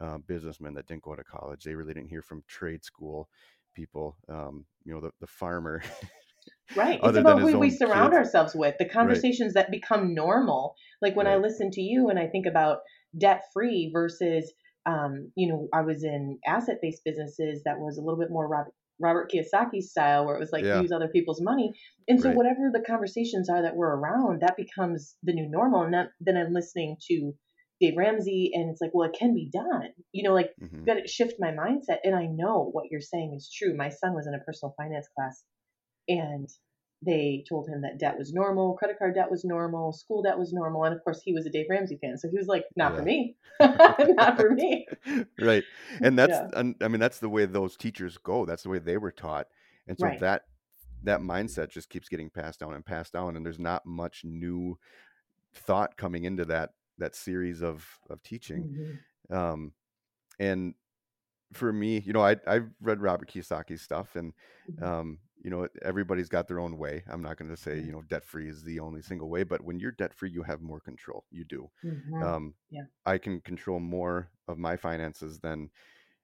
uh, 0.01 0.18
businessmen 0.27 0.74
that 0.74 0.88
didn't 0.88 1.04
go 1.04 1.16
to 1.16 1.24
college 1.24 1.63
they 1.63 1.75
really 1.75 1.94
didn't 1.94 2.10
hear 2.10 2.21
from 2.21 2.44
trade 2.48 2.83
school 2.83 3.30
people 3.74 4.18
um, 4.30 4.66
you 4.83 4.94
know 4.94 5.01
the, 5.01 5.12
the 5.21 5.27
farmer 5.27 5.81
right 6.75 7.00
it's 7.04 7.18
about 7.18 7.42
who 7.42 7.60
we 7.60 7.69
surround 7.69 8.12
kids. 8.12 8.18
ourselves 8.18 8.56
with 8.56 8.75
the 8.80 8.88
conversations 8.88 9.54
right. 9.56 9.66
that 9.66 9.71
become 9.71 10.13
normal 10.13 10.75
like 11.01 11.16
when 11.16 11.25
right. 11.25 11.33
i 11.33 11.38
listen 11.38 11.69
to 11.71 11.81
you 11.81 12.10
and 12.10 12.19
i 12.19 12.27
think 12.27 12.45
about 12.45 12.80
debt 13.18 13.44
free 13.54 13.89
versus 13.94 14.54
um, 14.86 15.31
you 15.36 15.48
know, 15.48 15.68
I 15.74 15.81
was 15.81 16.04
in 16.04 16.39
asset 16.45 16.77
based 16.81 17.04
businesses 17.04 17.62
that 17.66 17.80
was 17.80 17.98
a 17.98 18.01
little 18.01 18.19
bit 18.19 18.31
more 18.31 18.48
Robert 19.00 19.31
Kiyosaki 19.31 19.81
style, 19.81 20.25
where 20.25 20.36
it 20.36 20.40
was 20.40 20.51
like 20.51 20.66
yeah. 20.66 20.81
use 20.81 20.92
other 20.92 21.07
people's 21.07 21.42
money. 21.42 21.74
And 22.07 22.19
so, 22.22 22.30
right. 22.30 22.38
whatever 22.38 22.69
the 22.72 22.84
conversations 22.86 23.50
are 23.50 23.62
that 23.62 23.75
we're 23.75 23.96
around, 23.96 24.42
that 24.42 24.57
becomes 24.57 25.16
the 25.24 25.34
new 25.34 25.48
normal. 25.50 25.84
And 25.84 25.94
that, 25.94 26.07
then 26.19 26.38
I'm 26.38 26.54
listening 26.54 26.97
to 27.07 27.33
Dave 27.80 27.95
Ramsey, 27.97 28.52
and 28.54 28.69
it's 28.69 28.81
like, 28.81 28.92
well, 28.94 29.09
it 29.09 29.18
can 29.18 29.33
be 29.33 29.50
done. 29.52 29.90
You 30.12 30.28
know, 30.28 30.33
like, 30.33 30.52
mm-hmm. 30.62 30.83
got 30.83 30.95
to 30.95 31.07
shift 31.07 31.35
my 31.40 31.52
mindset. 31.52 32.00
And 32.04 32.16
I 32.16 32.26
know 32.26 32.69
what 32.71 32.85
you're 32.92 33.00
saying 33.00 33.33
is 33.35 33.54
true. 33.56 33.76
My 33.76 33.90
son 33.90 34.14
was 34.14 34.28
in 34.28 34.33
a 34.33 34.44
personal 34.44 34.74
finance 34.78 35.07
class, 35.16 35.44
and 36.07 36.50
they 37.02 37.46
told 37.48 37.68
him 37.70 37.82
that 37.82 37.98
debt 37.98 38.18
was 38.18 38.34
normal, 38.34 38.74
credit 38.74 39.00
card 39.00 39.16
debt 39.16 39.32
was 39.32 39.46
normal, 39.46 39.94
school 39.94 40.22
debt 40.22 40.38
was 40.38 40.52
normal, 40.52 40.84
and 40.84 40.94
of 40.94 41.04
course 41.04 41.22
he 41.22 41.32
was 41.32 41.46
a 41.46 41.50
Dave 41.50 41.68
Ramsey 41.70 41.98
fan, 42.02 42.18
so 42.18 42.30
he 42.30 42.38
was 42.38 42.48
like, 42.48 42.66
"Not 42.76 42.92
yeah. 42.92 42.98
for 42.98 43.04
me, 43.04 43.36
not 43.60 44.38
for 44.38 44.52
me." 44.52 44.86
Right, 45.40 45.64
and 46.02 46.20
that's, 46.20 46.32
yeah. 46.54 46.64
I 46.82 46.88
mean, 46.88 47.00
that's 47.00 47.20
the 47.20 47.30
way 47.30 47.46
those 47.46 47.78
teachers 47.78 48.18
go. 48.18 48.46
That's 48.46 48.64
the 48.64 48.70
way 48.70 48.80
they 48.80 48.98
were 48.98 49.12
taught, 49.12 49.48
and 49.88 49.98
so 49.98 50.08
right. 50.08 50.20
that 50.20 50.44
that 51.04 51.22
mindset 51.22 51.70
just 51.70 51.90
keeps 51.90 52.10
getting 52.10 52.30
passed 52.30 52.60
down 52.60 52.74
and 52.74 52.86
passed 52.86 53.14
down, 53.14 53.38
and 53.38 53.46
there's 53.46 53.60
not 53.60 53.86
much 53.86 54.24
new 54.26 54.78
thought 55.54 55.96
coming 55.96 56.26
into 56.26 56.44
that 56.46 56.72
that 56.98 57.16
series 57.16 57.62
of 57.62 57.86
of 58.10 58.22
teaching, 58.24 59.00
mm-hmm. 59.32 59.36
um, 59.36 59.72
and 60.38 60.74
for 61.54 61.72
me, 61.72 62.00
you 62.00 62.12
know, 62.12 62.24
I 62.24 62.36
I've 62.46 62.70
read 62.82 63.02
Robert 63.02 63.32
Kiyosaki's 63.32 63.82
stuff, 63.82 64.16
and 64.16 64.34
mm-hmm. 64.70 64.84
um, 64.84 65.20
you 65.42 65.50
know 65.50 65.68
everybody's 65.81 66.30
got 66.30 66.48
their 66.48 66.60
own 66.60 66.78
way 66.78 67.04
i'm 67.10 67.22
not 67.22 67.38
going 67.38 67.50
to 67.50 67.58
say 67.58 67.80
you 67.80 67.92
know 67.92 68.04
debt 68.10 68.24
free 68.24 68.50
is 68.50 68.64
the 68.64 68.80
only 68.80 69.02
single 69.02 69.30
way 69.30 69.44
but 69.44 69.64
when 69.64 69.80
you're 69.80 69.92
debt 69.92 70.14
free 70.14 70.30
you 70.30 70.44
have 70.44 70.62
more 70.62 70.80
control 70.80 71.24
you 71.31 71.44
do 71.46 71.69
mm-hmm. 71.84 72.24
um, 72.24 72.54
yeah. 72.69 72.84
i 73.06 73.18
can 73.18 73.40
control 73.42 73.80
more 73.80 74.30
of 74.48 74.58
my 74.58 74.76
finances 74.76 75.40
than 75.40 75.69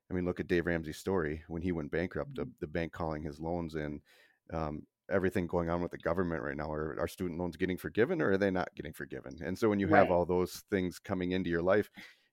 i 0.10 0.14
mean 0.14 0.26
look 0.26 0.40
at 0.40 0.48
dave 0.48 0.66
ramsey's 0.66 0.98
story 0.98 1.42
when 1.48 1.62
he 1.62 1.72
went 1.72 1.92
bankrupt 1.92 2.34
mm-hmm. 2.34 2.44
the, 2.44 2.52
the, 2.62 2.68
bank 2.68 2.92
calling 2.92 3.24
his 3.24 3.40
loans 3.40 3.76
in 3.76 4.02
um, 4.54 4.84
everything 5.10 5.48
going 5.48 5.70
on 5.70 5.82
with 5.82 5.92
the 5.92 5.98
government 5.98 6.42
right 6.42 6.58
now 6.58 6.72
are, 6.72 6.98
are 7.00 7.08
student 7.08 7.40
loans 7.40 7.56
getting 7.56 7.78
forgiven 7.78 8.22
or 8.22 8.32
are 8.32 8.38
they 8.38 8.52
not 8.52 8.74
getting 8.76 8.94
forgiven 8.94 9.38
and 9.44 9.58
so 9.58 9.70
when 9.70 9.80
you 9.80 9.88
right. 9.88 10.00
have 10.00 10.12
all 10.12 10.26
those 10.26 10.64
things 10.70 11.00
coming 11.00 11.32
into 11.32 11.50
your 11.50 11.62
life 11.62 11.90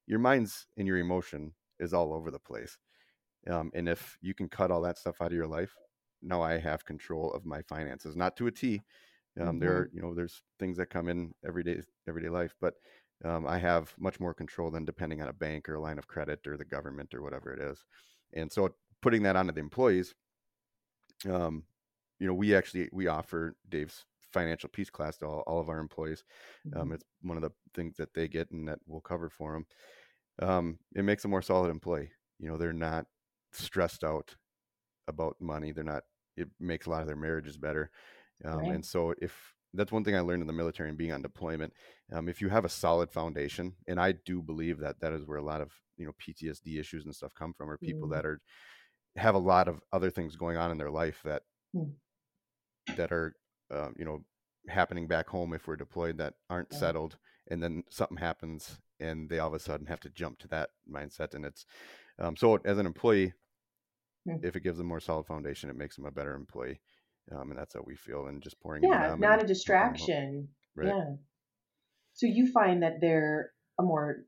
your 0.07 0.19
mind's 0.19 0.67
and 0.77 0.87
your 0.87 0.99
emotion 0.99 1.53
is 1.79 1.95
all 1.95 2.13
over 2.13 2.31
the 2.31 2.39
place 2.39 2.79
um, 3.49 3.71
and 3.75 3.89
if 3.89 4.19
you 4.21 4.35
can 4.35 4.49
cut 4.49 4.71
all 4.71 4.83
that 4.83 4.99
stuff 4.99 5.21
out 5.21 5.29
of 5.29 5.33
your 5.33 5.47
life 5.47 5.75
now 6.23 6.43
I 6.43 6.59
have 6.59 6.85
control 6.85 7.33
of 7.33 7.45
my 7.45 7.63
finances, 7.63 8.17
not 8.17 8.37
to 8.39 8.47
a 8.47 8.51
T. 8.53 8.83
Um, 9.41 9.59
mm-hmm. 9.59 9.59
There, 9.61 9.77
are, 9.79 9.91
you 9.93 10.03
know, 10.03 10.15
there's 10.15 10.43
things 10.59 10.77
that 10.79 10.91
come 10.91 11.09
in 11.09 11.35
everyday 11.47 11.83
everyday 12.09 12.29
life, 12.29 12.55
but 12.61 12.75
um, 13.25 13.47
I 13.47 13.59
have 13.59 13.95
much 13.99 14.21
more 14.21 14.35
control 14.35 14.71
than 14.71 14.85
depending 14.85 15.23
on 15.23 15.29
a 15.29 15.33
bank 15.33 15.69
or 15.69 15.75
a 15.77 15.81
line 15.81 15.99
of 15.99 16.09
credit 16.09 16.47
or 16.47 16.57
the 16.57 16.65
government 16.65 17.15
or 17.15 17.23
whatever 17.23 17.53
it 17.53 17.61
is. 17.61 17.85
And 18.35 18.53
so, 18.53 18.71
putting 19.01 19.23
that 19.25 19.37
onto 19.37 19.53
the 19.53 19.61
employees, 19.61 20.15
um, 21.29 21.65
you 22.19 22.27
know, 22.27 22.35
we 22.35 22.55
actually 22.55 22.89
we 22.93 23.07
offer 23.09 23.57
Dave's 23.69 24.05
financial 24.33 24.69
peace 24.71 24.91
class 24.91 25.19
to 25.19 25.27
all, 25.27 25.41
all 25.47 25.61
of 25.61 25.69
our 25.69 25.79
employees. 25.79 26.25
Um, 26.75 26.91
Mhm. 26.91 26.95
it's 26.95 27.05
one 27.23 27.37
of 27.37 27.43
the 27.43 27.53
things 27.75 27.97
that 27.97 28.15
they 28.15 28.29
get 28.29 28.51
and 28.51 28.67
that 28.69 28.79
we'll 28.87 29.01
cover 29.01 29.29
for 29.29 29.53
them. 29.53 29.67
Um, 30.41 30.79
it 30.95 31.05
makes 31.05 31.25
a 31.25 31.29
more 31.29 31.43
solid 31.43 31.71
employee. 31.71 32.13
You 32.39 32.49
know, 32.49 32.57
they're 32.57 32.73
not 32.73 33.07
stressed 33.53 34.05
out 34.05 34.37
about 35.09 35.41
money. 35.41 35.73
They're 35.73 35.85
not. 35.85 36.05
It 36.37 36.49
makes 36.61 36.87
a 36.87 36.91
lot 36.91 37.01
of 37.03 37.07
their 37.07 37.17
marriages 37.17 37.57
better. 37.59 37.91
Um, 38.45 38.59
Right. 38.59 38.71
And 38.71 38.85
so, 38.85 39.15
if 39.19 39.55
that's 39.75 39.93
one 39.93 40.05
thing 40.05 40.17
I 40.17 40.21
learned 40.21 40.43
in 40.43 40.47
the 40.47 40.53
military 40.53 40.89
and 40.91 40.99
being 40.99 41.13
on 41.13 41.23
deployment, 41.23 41.73
um, 42.13 42.29
if 42.29 42.41
you 42.43 42.49
have 42.51 42.65
a 42.65 42.69
solid 42.69 43.11
foundation, 43.11 43.77
and 43.87 44.01
I 44.01 44.13
do 44.13 44.43
believe 44.43 44.79
that 44.81 45.01
that 45.01 45.13
is 45.13 45.25
where 45.25 45.39
a 45.39 45.43
lot 45.45 45.61
of 45.61 45.73
you 45.97 46.07
know 46.07 46.13
PTSD 46.19 46.79
issues 46.79 47.05
and 47.07 47.15
stuff 47.15 47.35
come 47.35 47.55
from, 47.55 47.71
or 47.71 47.79
people 47.79 48.09
Mm. 48.09 48.13
that 48.17 48.27
are 48.27 48.41
have 49.17 49.35
a 49.35 49.39
lot 49.39 49.69
of 49.69 49.83
other 49.93 50.11
things 50.11 50.37
going 50.37 50.57
on 50.57 50.71
in 50.71 50.79
their 50.79 50.91
life 50.91 51.23
that 51.25 51.45
Mm. 51.75 51.97
that 52.97 53.13
are 53.13 53.35
um, 53.71 53.95
you 53.99 54.05
know 54.05 54.25
happening 54.69 55.09
back 55.09 55.29
home 55.29 55.53
if 55.53 55.67
we're 55.67 55.77
deployed 55.77 56.19
that 56.19 56.35
aren't 56.49 56.73
Yeah. 56.73 56.79
settled 56.79 57.19
and 57.49 57.63
then 57.63 57.83
something 57.91 58.17
happens 58.17 58.81
and 59.01 59.29
they 59.29 59.39
all 59.41 59.49
of 59.49 59.55
a 59.55 59.59
sudden 59.59 59.87
have 59.87 59.99
to 60.01 60.09
jump 60.11 60.39
to 60.39 60.47
that 60.49 60.71
mindset 60.91 61.35
and 61.35 61.45
it's 61.45 61.67
um, 62.19 62.37
so 62.37 62.57
as 62.65 62.79
an 62.79 62.87
employee 62.87 63.33
Hmm. 64.27 64.37
if 64.43 64.55
it 64.55 64.63
gives 64.63 64.79
them 64.79 64.87
more 64.87 65.01
solid 65.01 65.27
foundation 65.27 65.69
it 65.69 65.77
makes 65.77 65.97
them 65.97 66.07
a 66.07 66.11
better 66.11 66.35
employee 66.35 66.81
um, 67.31 67.51
and 67.51 67.59
that's 67.59 67.75
how 67.75 67.83
we 67.87 67.95
feel 67.95 68.27
and 68.27 68.43
just 68.43 68.61
pouring 68.61 68.83
Yeah, 68.83 68.99
them 68.99 69.03
not 69.03 69.15
and 69.15 69.23
a 69.23 69.27
helping 69.27 69.39
them 69.39 69.47
out. 69.47 69.49
distraction. 69.49 70.49
Right. 70.75 70.89
Yeah. 70.89 71.05
So 72.15 72.27
you 72.27 72.51
find 72.53 72.83
that 72.83 73.01
they're 73.01 73.53
a 73.79 73.83
more 73.83 74.25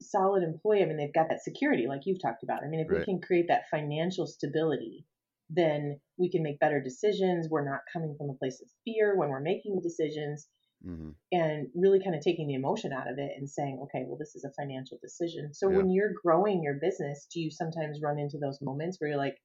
solid 0.00 0.42
employee. 0.42 0.82
I 0.82 0.86
mean, 0.86 0.96
they've 0.96 1.12
got 1.12 1.28
that 1.28 1.42
security, 1.42 1.86
like 1.86 2.02
you've 2.04 2.22
talked 2.22 2.42
about. 2.42 2.62
I 2.64 2.68
mean, 2.68 2.80
if 2.80 2.88
we 2.90 3.04
can 3.04 3.20
create 3.20 3.46
that 3.48 3.68
financial 3.70 4.26
stability, 4.26 5.06
then 5.50 6.00
we 6.16 6.30
can 6.30 6.42
make 6.42 6.58
better 6.58 6.80
decisions. 6.80 7.48
We're 7.50 7.68
not 7.68 7.80
coming 7.92 8.14
from 8.16 8.30
a 8.30 8.34
place 8.34 8.60
of 8.62 8.68
fear 8.84 9.16
when 9.16 9.28
we're 9.28 9.40
making 9.40 9.80
decisions 9.82 10.48
Mhm. 10.84 11.14
and 11.30 11.68
really 11.74 12.02
kind 12.02 12.14
of 12.16 12.22
taking 12.22 12.46
the 12.46 12.54
emotion 12.54 12.92
out 12.92 13.10
of 13.10 13.18
it 13.18 13.32
and 13.36 13.48
saying, 13.50 13.78
okay, 13.82 14.04
well, 14.06 14.16
this 14.18 14.34
is 14.34 14.44
a 14.44 14.52
financial 14.60 14.98
decision. 15.02 15.52
So 15.52 15.68
Yeah. 15.68 15.76
when 15.76 15.90
you're 15.90 16.14
growing 16.24 16.62
your 16.62 16.78
business, 16.80 17.26
do 17.32 17.40
you 17.40 17.50
sometimes 17.50 18.00
run 18.02 18.18
into 18.18 18.38
those 18.38 18.60
moments 18.62 18.98
where 18.98 19.10
you're 19.10 19.18
like, 19.18 19.36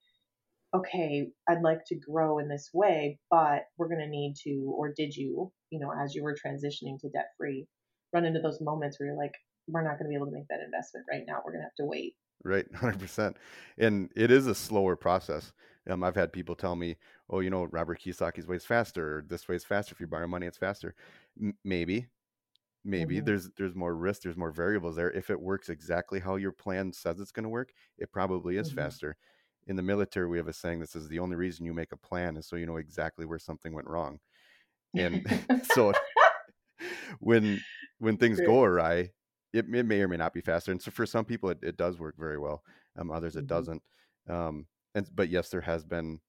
okay, 0.74 1.32
I'd 1.48 1.62
like 1.62 1.86
to 1.88 1.96
grow 2.00 2.40
in 2.40 2.48
this 2.50 2.70
way, 2.74 3.20
but 3.30 3.64
we're 3.78 3.90
going 3.90 4.02
to 4.02 4.08
need 4.08 4.36
to, 4.44 4.74
or 4.76 4.94
did 4.96 5.16
you, 5.16 5.52
you 5.70 5.80
know, 5.80 5.92
as 5.92 6.16
you 6.16 6.24
were 6.24 6.36
transitioning 6.36 7.00
to 7.02 7.10
debt 7.10 7.30
free, 7.38 7.68
run 8.14 8.26
into 8.26 8.42
those 8.42 8.62
moments 8.62 9.00
where 9.00 9.08
you're 9.08 9.18
like, 9.18 9.34
we're 9.68 9.84
not 9.84 10.00
going 10.00 10.06
to 10.06 10.10
be 10.10 10.16
able 10.16 10.28
to 10.28 10.32
make 10.34 10.48
that 10.50 10.62
investment 10.66 11.06
right 11.12 11.24
now. 11.28 11.42
We're 11.46 11.52
going 11.52 11.62
to 11.62 11.66
have 11.66 11.76
to 11.80 11.86
wait. 11.86 12.16
Right, 12.44 12.66
hundred 12.76 13.00
percent, 13.00 13.38
and 13.78 14.12
it 14.16 14.30
is 14.32 14.48
a 14.48 14.56
slower 14.56 14.96
process. 14.96 15.54
Um, 15.90 16.04
I've 16.04 16.16
had 16.16 16.34
people 16.34 16.56
tell 16.56 16.76
me, 16.76 16.98
"Oh, 17.30 17.40
you 17.42 17.50
know, 17.50 17.66
Robert 17.66 18.00
Kiyosaki's 18.02 18.48
way 18.48 18.58
is 18.58 18.66
faster, 18.66 19.20
or 19.20 19.22
this 19.24 19.48
way 19.48 19.56
is 19.56 19.66
faster. 19.66 19.94
If 19.94 20.00
you 20.02 20.08
borrow 20.08 20.28
money, 20.28 20.48
it's 20.48 20.58
faster." 20.58 20.96
M- 21.42 21.58
maybe, 21.64 22.08
maybe 22.84 23.20
Mhm. 23.20 23.22
there's 23.22 23.50
there's 23.58 23.76
more 23.76 23.96
risk, 23.96 24.24
there's 24.24 24.38
more 24.38 24.52
variables 24.52 24.96
there. 24.96 25.12
If 25.12 25.30
it 25.30 25.40
works 25.42 25.70
exactly 25.70 26.20
how 26.20 26.36
your 26.36 26.52
plan 26.52 26.94
says 26.94 27.20
it's 27.20 27.32
going 27.32 27.44
to 27.44 27.50
work, 27.50 27.74
it 27.98 28.12
probably 28.12 28.58
is 28.58 28.72
Mhm. 28.72 28.72
faster. 28.72 29.18
In 29.68 29.76
the 29.78 29.84
military, 29.84 30.28
we 30.28 30.38
have 30.38 30.48
a 30.50 30.54
saying: 30.54 30.80
"This 30.82 30.96
is 30.96 31.08
the 31.08 31.20
only 31.20 31.36
reason 31.38 31.66
you 31.66 31.74
make 31.74 31.92
a 31.94 31.98
plan 31.98 32.38
is 32.38 32.48
so 32.48 32.56
you 32.58 32.66
know 32.66 32.78
exactly 32.78 33.26
where 33.26 33.40
something 33.40 33.74
went 33.74 33.88
wrong." 33.88 34.20
And 34.96 35.26
so 35.64 35.94
when 37.20 37.66
when 38.00 38.18
things 38.18 38.42
go 38.42 38.64
awry, 38.64 39.12
it, 39.54 39.66
it 39.74 39.86
may 39.86 40.02
or 40.02 40.08
may 40.08 40.18
not 40.18 40.34
be 40.34 40.42
faster. 40.42 40.72
And 40.72 40.82
so 40.82 40.92
for 40.92 41.06
some 41.06 41.26
people, 41.26 41.50
it, 41.50 41.60
it 41.64 41.78
does 41.78 42.00
work 42.00 42.16
very 42.18 42.38
well. 42.40 42.64
Um, 42.98 43.12
others 43.12 43.36
it 43.36 43.48
Mhm. 43.48 43.48
doesn't. 43.48 43.82
Um, 44.28 44.68
and 44.96 45.10
but 45.16 45.30
yes, 45.30 45.50
there 45.50 45.62
has 45.62 45.86
been, 45.86 46.20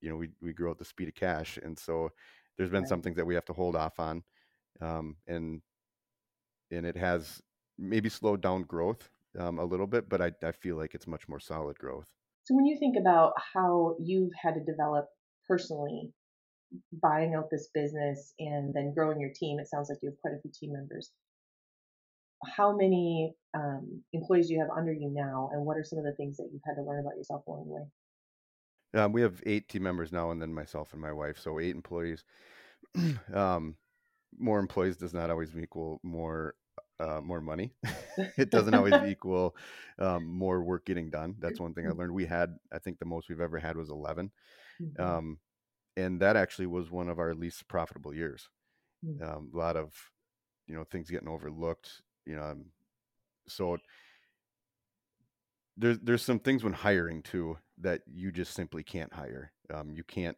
you 0.00 0.10
know, 0.10 0.16
we 0.16 0.30
we 0.40 0.52
grow 0.52 0.70
at 0.72 0.78
the 0.78 0.84
speed 0.84 1.08
of 1.08 1.14
cash, 1.14 1.58
and 1.58 1.78
so 1.78 2.10
there's 2.56 2.70
been 2.70 2.84
Right. 2.84 2.86
some 2.86 3.02
things 3.02 3.16
that 3.16 3.26
we 3.26 3.34
have 3.34 3.44
to 3.46 3.52
hold 3.52 3.76
off 3.76 3.98
on, 4.00 4.22
um, 4.80 5.16
and 5.26 5.62
and 6.70 6.86
it 6.86 6.96
has 6.96 7.42
maybe 7.78 8.08
slowed 8.08 8.40
down 8.40 8.62
growth 8.62 9.10
um, 9.38 9.58
a 9.58 9.64
little 9.64 9.86
bit, 9.86 10.08
but 10.08 10.20
I 10.20 10.32
I 10.42 10.52
feel 10.52 10.76
like 10.76 10.94
it's 10.94 11.06
much 11.06 11.28
more 11.28 11.40
solid 11.40 11.78
growth. 11.78 12.10
So 12.44 12.54
when 12.54 12.66
you 12.66 12.76
think 12.78 12.96
about 12.98 13.32
how 13.40 13.96
you've 13.98 14.34
had 14.34 14.52
to 14.54 14.60
develop 14.62 15.08
personally, 15.48 16.12
buying 16.92 17.34
out 17.34 17.50
this 17.50 17.68
business 17.74 18.34
and 18.38 18.74
then 18.74 18.94
growing 18.94 19.20
your 19.20 19.32
team, 19.34 19.58
it 19.60 19.68
sounds 19.68 19.90
like 19.90 19.98
you 20.02 20.10
have 20.10 20.20
quite 20.20 20.34
a 20.34 20.40
few 20.40 20.50
team 20.52 20.72
members. 20.72 21.12
How 22.44 22.76
many 22.76 23.34
um, 23.54 24.04
employees 24.12 24.48
do 24.48 24.54
you 24.54 24.60
have 24.60 24.68
under 24.70 24.92
you 24.92 25.08
now, 25.10 25.48
and 25.52 25.64
what 25.64 25.76
are 25.78 25.84
some 25.84 25.98
of 25.98 26.04
the 26.04 26.14
things 26.14 26.36
that 26.36 26.50
you've 26.52 26.62
had 26.66 26.74
to 26.74 26.82
learn 26.82 27.00
about 27.00 27.16
yourself 27.16 27.46
along 27.46 27.64
the 27.66 27.72
way? 27.74 27.86
Um, 28.94 29.12
we 29.12 29.22
have 29.22 29.42
eight 29.46 29.68
team 29.68 29.82
members 29.84 30.12
now, 30.12 30.30
and 30.30 30.40
then 30.40 30.52
myself 30.52 30.92
and 30.92 31.00
my 31.02 31.12
wife, 31.12 31.38
so 31.38 31.60
eight 31.60 31.74
employees. 31.74 32.24
um, 33.34 33.76
more 34.38 34.58
employees 34.58 34.96
does 34.96 35.14
not 35.14 35.30
always 35.30 35.56
equal 35.56 36.00
more 36.02 36.54
uh, 37.00 37.20
more 37.22 37.40
money. 37.40 37.74
it 38.38 38.50
doesn't 38.50 38.74
always 38.74 39.02
equal 39.04 39.56
um, 39.98 40.26
more 40.26 40.62
work 40.62 40.84
getting 40.86 41.10
done. 41.10 41.36
That's 41.38 41.60
one 41.60 41.74
thing 41.74 41.86
I 41.86 41.90
learned. 41.90 42.12
We 42.14 42.26
had, 42.26 42.56
I 42.72 42.78
think, 42.78 42.98
the 42.98 43.06
most 43.06 43.28
we've 43.28 43.40
ever 43.40 43.58
had 43.58 43.76
was 43.76 43.90
eleven, 43.90 44.30
Mhm. 44.78 44.94
um, 44.98 45.38
and 45.96 46.20
that 46.20 46.36
actually 46.36 46.66
was 46.66 46.90
one 46.90 47.08
of 47.08 47.18
our 47.18 47.34
least 47.34 47.68
profitable 47.68 48.14
years. 48.14 48.48
Mm. 49.04 49.20
Um, 49.22 49.50
a 49.54 49.56
lot 49.58 49.76
of 49.76 49.94
you 50.66 50.74
know 50.74 50.84
things 50.84 51.10
getting 51.10 51.28
overlooked. 51.28 52.02
You 52.26 52.36
know, 52.36 52.42
um, 52.44 52.66
so 53.48 53.78
there's 55.80 55.98
there's 56.00 56.22
some 56.24 56.40
things 56.40 56.64
when 56.64 56.74
hiring 56.74 57.22
too 57.22 57.58
that 57.78 58.02
you 58.06 58.32
just 58.32 58.54
simply 58.54 58.84
can't 58.84 59.12
hire. 59.12 59.52
Um, 59.72 59.90
you 59.92 60.04
can't, 60.04 60.36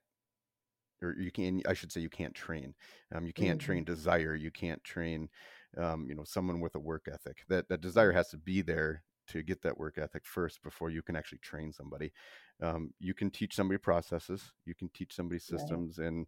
or 1.03 1.15
you 1.19 1.33
can. 1.33 1.63
I 1.67 1.75
should 1.75 1.91
say 1.91 2.01
you 2.01 2.11
can't 2.11 2.35
train. 2.35 2.75
Um, 3.15 3.27
you 3.27 3.33
can't 3.33 3.59
Mhm. 3.59 3.61
train 3.61 3.85
desire. 3.85 4.35
You 4.35 4.51
can't 4.53 4.83
train, 4.85 5.29
um, 5.77 6.09
you 6.09 6.15
know, 6.15 6.25
someone 6.25 6.61
with 6.61 6.75
a 6.77 6.81
work 6.81 7.09
ethic. 7.13 7.45
That 7.49 7.69
that 7.69 7.81
desire 7.81 8.13
has 8.13 8.29
to 8.31 8.39
be 8.39 8.63
there 8.63 9.05
to 9.29 9.43
get 9.43 9.63
that 9.63 9.79
work 9.79 9.99
ethic 9.99 10.27
first 10.27 10.63
before 10.63 10.91
you 10.91 11.03
can 11.03 11.17
actually 11.17 11.39
train 11.39 11.73
somebody. 11.73 12.13
Um, 12.61 12.93
you 13.01 13.15
can 13.15 13.31
teach 13.31 13.55
somebody 13.55 13.79
processes. 13.79 14.53
You 14.65 14.75
can 14.75 14.91
teach 14.91 15.15
somebody 15.15 15.41
systems 15.41 15.99
and 15.99 16.27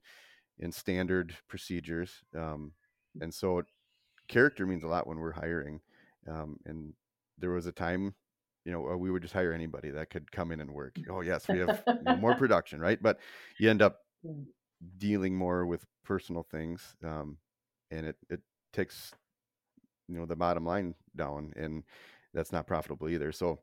and 0.60 0.74
standard 0.74 1.36
procedures. 1.48 2.22
Um, 2.34 2.74
and 3.20 3.34
so 3.34 3.62
character 4.28 4.66
means 4.66 4.84
a 4.84 4.88
lot 4.88 5.06
when 5.06 5.18
we're 5.18 5.32
hiring. 5.32 5.80
Um, 6.28 6.58
and 6.66 6.94
there 7.38 7.50
was 7.50 7.66
a 7.66 7.72
time, 7.72 8.14
you 8.64 8.72
know, 8.72 8.90
uh, 8.90 8.96
we 8.96 9.10
would 9.10 9.22
just 9.22 9.34
hire 9.34 9.52
anybody 9.52 9.90
that 9.90 10.10
could 10.10 10.30
come 10.32 10.50
in 10.52 10.60
and 10.60 10.72
work. 10.72 11.00
Oh 11.08 11.20
yes, 11.20 11.50
we 11.50 11.58
have 11.58 11.84
you 12.00 12.08
know, 12.08 12.16
more 12.16 12.34
production, 12.36 12.80
right? 12.80 13.00
But 13.02 13.20
you 13.58 13.70
end 13.70 13.82
up 13.82 14.00
Mm. 14.24 14.46
dealing 14.98 15.36
more 15.36 15.66
with 15.66 15.86
personal 16.04 16.42
things, 16.42 16.96
um, 17.04 17.38
and 17.90 18.06
it 18.06 18.16
it 18.30 18.40
takes 18.72 19.12
you 20.08 20.18
know 20.18 20.26
the 20.26 20.36
bottom 20.36 20.64
line 20.64 20.94
down, 21.16 21.52
and 21.56 21.84
that's 22.32 22.52
not 22.52 22.66
profitable 22.66 23.08
either. 23.08 23.32
So 23.32 23.60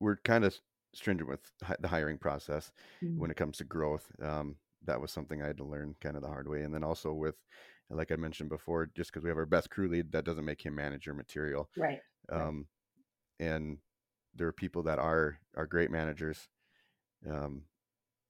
we're 0.00 0.16
kind 0.16 0.44
of 0.44 0.56
stringent 0.94 1.28
with 1.28 1.40
hi- 1.62 1.76
the 1.80 1.88
hiring 1.88 2.18
process 2.18 2.72
Mm. 3.02 3.18
when 3.18 3.30
it 3.30 3.36
comes 3.36 3.58
to 3.58 3.64
growth. 3.64 4.10
Um, 4.20 4.56
that 4.84 5.00
was 5.00 5.10
something 5.10 5.42
I 5.42 5.46
had 5.46 5.56
to 5.58 5.64
learn 5.64 5.96
kind 6.00 6.16
of 6.16 6.22
the 6.22 6.28
hard 6.28 6.48
way. 6.48 6.62
And 6.62 6.72
then 6.74 6.84
also 6.84 7.12
with, 7.12 7.36
like 7.90 8.12
I 8.12 8.16
mentioned 8.16 8.50
before, 8.50 8.86
just 8.86 9.10
because 9.12 9.24
we 9.24 9.30
have 9.30 9.38
our 9.38 9.46
best 9.46 9.70
crew 9.70 9.88
lead, 9.88 10.12
that 10.12 10.24
doesn't 10.24 10.44
make 10.44 10.64
him 10.64 10.74
manager 10.74 11.14
material. 11.14 11.70
Right. 11.76 12.00
Right. 12.34 12.54
And 13.38 13.78
there 14.34 14.46
are 14.48 14.52
people 14.52 14.82
that 14.84 14.98
are 14.98 15.38
are 15.56 15.66
great 15.66 15.90
managers, 15.90 16.48
um, 17.28 17.62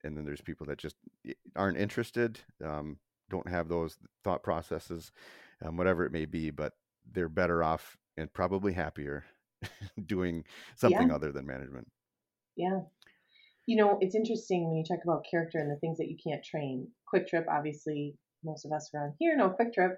and 0.04 0.16
then 0.16 0.24
there's 0.24 0.40
people 0.40 0.66
that 0.66 0.78
just 0.78 0.96
aren't 1.56 1.78
interested, 1.78 2.40
um, 2.64 2.98
don't 3.30 3.48
have 3.48 3.68
those 3.68 3.98
thought 4.24 4.42
processes, 4.42 5.12
um, 5.64 5.76
whatever 5.76 6.04
it 6.04 6.12
may 6.12 6.24
be, 6.24 6.50
but 6.50 6.74
they're 7.10 7.28
better 7.28 7.62
off 7.62 7.96
and 8.16 8.32
probably 8.32 8.72
happier 8.72 9.24
doing 10.06 10.44
something 10.76 11.08
Yeah. 11.08 11.14
other 11.14 11.32
than 11.32 11.46
management. 11.46 11.88
Yeah. 12.56 12.80
You 13.66 13.76
know, 13.76 13.98
it's 14.00 14.14
interesting 14.14 14.66
when 14.68 14.76
you 14.76 14.84
talk 14.84 15.04
about 15.04 15.26
character 15.28 15.58
and 15.58 15.70
the 15.70 15.76
things 15.80 15.98
that 15.98 16.08
you 16.08 16.16
can't 16.22 16.44
train. 16.44 16.88
QuikTrip, 17.12 17.46
obviously, 17.48 18.16
most 18.44 18.64
of 18.64 18.72
us 18.72 18.90
around 18.94 19.14
here 19.18 19.36
know 19.36 19.50
QuikTrip. 19.58 19.96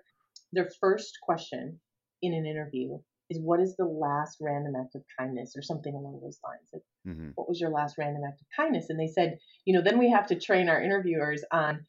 Their 0.53 0.71
first 0.81 1.19
question 1.23 1.81
in 2.23 2.33
an 2.35 2.47
interview 2.47 2.99
is 3.31 3.41
what 3.43 3.61
is 3.61 3.77
the 3.77 3.85
last 3.85 4.39
random 4.41 4.75
act 4.81 4.95
of 4.95 5.03
kindness 5.19 5.55
or 5.57 5.63
something 5.63 5.95
along 5.95 6.21
those 6.23 6.39
lines? 6.45 6.69
Like, 6.73 6.83
hmm 7.05 7.31
what 7.35 7.49
was 7.49 7.61
your 7.61 7.71
last 7.71 7.97
random 7.99 8.23
act 8.27 8.41
of 8.41 8.47
kindness? 8.57 8.87
And 8.89 8.99
they 8.99 9.07
said, 9.09 9.39
you 9.65 9.75
know, 9.75 9.83
then 9.83 9.99
we 9.99 10.11
have 10.11 10.27
to 10.29 10.41
train 10.41 10.69
our 10.69 10.83
interviewers 10.83 11.43
on 11.53 11.87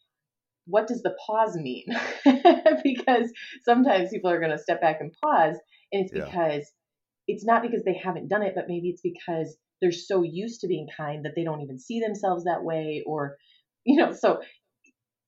what 0.66 0.88
does 0.88 1.02
the 1.02 1.16
pause 1.26 1.56
mean? 1.56 1.86
because 2.84 3.32
sometimes 3.64 4.10
people 4.12 4.30
are 4.30 4.40
going 4.40 4.52
to 4.52 4.62
step 4.62 4.82
back 4.82 4.98
and 5.00 5.12
pause, 5.24 5.56
and 5.92 6.06
it's 6.06 6.14
Yeah. 6.14 6.26
because 6.26 6.72
it's 7.28 7.46
not 7.46 7.62
because 7.64 7.84
they 7.84 8.00
haven't 8.04 8.28
done 8.28 8.44
it, 8.44 8.54
but 8.56 8.66
maybe 8.68 8.90
it's 8.90 9.02
because 9.02 9.58
they're 9.82 9.92
so 9.92 10.24
used 10.24 10.62
to 10.62 10.68
being 10.68 10.88
kind 10.96 11.26
that 11.26 11.34
they 11.36 11.44
don't 11.44 11.62
even 11.62 11.80
see 11.80 12.00
themselves 12.00 12.44
that 12.44 12.64
way, 12.64 13.04
or 13.06 13.38
you 13.86 13.98
know, 13.98 14.14
so 14.14 14.42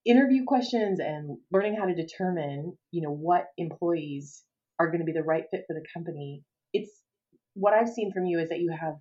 interview 0.06 0.44
questions 0.46 1.00
and 1.00 1.38
learning 1.51 1.75
how 1.80 1.86
to 1.86 1.96
determine, 1.96 2.77
you 2.91 3.01
know, 3.01 3.12
what 3.12 3.46
employees 3.58 4.44
are 4.82 4.88
going 4.88 5.00
to 5.00 5.06
be 5.06 5.12
the 5.12 5.24
right 5.24 5.44
fit 5.52 5.64
for 5.68 5.74
the 5.74 5.86
company. 5.94 6.44
It's 6.74 6.92
what 7.54 7.74
I've 7.74 7.90
seen 7.90 8.12
from 8.12 8.26
you 8.26 8.40
is 8.40 8.50
that 8.50 8.60
you 8.60 8.72
have 8.80 8.96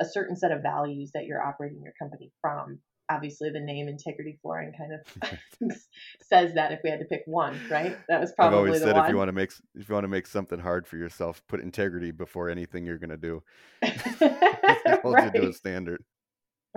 a 0.00 0.04
certain 0.04 0.36
set 0.36 0.50
of 0.50 0.62
values 0.62 1.10
that 1.14 1.26
you're 1.26 1.42
operating 1.42 1.80
your 1.82 1.92
company 2.00 2.32
from. 2.40 2.80
obviously 3.10 3.50
the 3.50 3.60
name 3.60 3.88
integrity 3.88 4.38
flooring 4.42 4.72
kind 4.76 4.92
of 4.94 5.70
says 6.22 6.54
that 6.54 6.72
if 6.72 6.80
we 6.82 6.90
had 6.90 6.98
to 6.98 7.04
pick 7.04 7.22
one 7.26 7.58
right 7.70 7.96
that 8.08 8.20
was 8.20 8.32
probably 8.32 8.58
i've 8.58 8.64
always 8.64 8.80
the 8.80 8.86
said 8.86 8.96
one. 8.96 9.04
if 9.04 9.10
you 9.10 9.16
want 9.16 9.28
to 9.28 9.32
make 9.32 9.52
if 9.74 9.88
you 9.88 9.94
want 9.94 10.04
to 10.04 10.08
make 10.08 10.26
something 10.26 10.58
hard 10.58 10.86
for 10.86 10.96
yourself 10.96 11.42
put 11.46 11.60
integrity 11.60 12.10
before 12.10 12.48
anything 12.48 12.86
you're 12.86 12.98
going 12.98 13.10
to 13.10 13.16
do 13.16 13.42
hold 15.02 15.14
right. 15.14 15.34
you 15.34 15.42
to 15.42 15.48
a 15.48 15.52
standard 15.52 16.02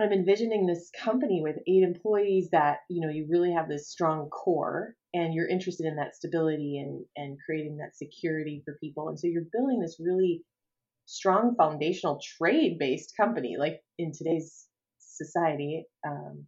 i'm 0.00 0.12
envisioning 0.12 0.66
this 0.66 0.90
company 1.02 1.40
with 1.42 1.56
eight 1.66 1.82
employees 1.82 2.48
that 2.50 2.78
you 2.88 3.00
know 3.00 3.12
you 3.12 3.26
really 3.30 3.52
have 3.52 3.68
this 3.68 3.88
strong 3.88 4.28
core 4.30 4.94
and 5.16 5.32
you're 5.32 5.48
interested 5.48 5.86
in 5.86 5.96
that 5.96 6.14
stability 6.14 6.78
and 6.78 7.04
and 7.16 7.38
creating 7.44 7.78
that 7.78 7.96
security 7.96 8.62
for 8.64 8.76
people. 8.80 9.08
And 9.08 9.18
so 9.18 9.26
you're 9.26 9.50
building 9.52 9.80
this 9.80 9.96
really 9.98 10.42
strong 11.06 11.54
foundational 11.56 12.20
trade 12.38 12.78
based 12.78 13.14
company 13.16 13.56
like 13.58 13.80
in 13.96 14.12
today's 14.12 14.66
society 14.98 15.84
um, 16.04 16.44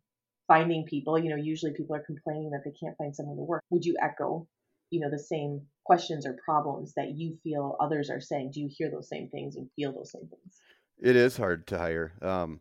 finding 0.48 0.84
people 0.84 1.16
you 1.16 1.30
know 1.30 1.36
usually 1.36 1.72
people 1.72 1.94
are 1.94 2.04
complaining 2.04 2.50
that 2.50 2.62
they 2.64 2.72
can't 2.78 2.96
find 2.98 3.14
someone 3.14 3.36
to 3.36 3.42
work. 3.42 3.62
Would 3.70 3.84
you 3.84 3.96
echo 4.02 4.46
you 4.90 5.00
know 5.00 5.10
the 5.10 5.18
same 5.18 5.62
questions 5.84 6.26
or 6.26 6.36
problems 6.44 6.92
that 6.96 7.12
you 7.16 7.38
feel 7.42 7.76
others 7.80 8.10
are 8.10 8.20
saying? 8.20 8.50
Do 8.52 8.60
you 8.60 8.68
hear 8.70 8.90
those 8.90 9.08
same 9.08 9.30
things 9.30 9.56
and 9.56 9.70
feel 9.76 9.92
those 9.92 10.12
same 10.12 10.28
things? 10.28 10.60
It 11.00 11.16
is 11.16 11.36
hard 11.36 11.66
to 11.68 11.78
hire. 11.78 12.12
Um, 12.20 12.60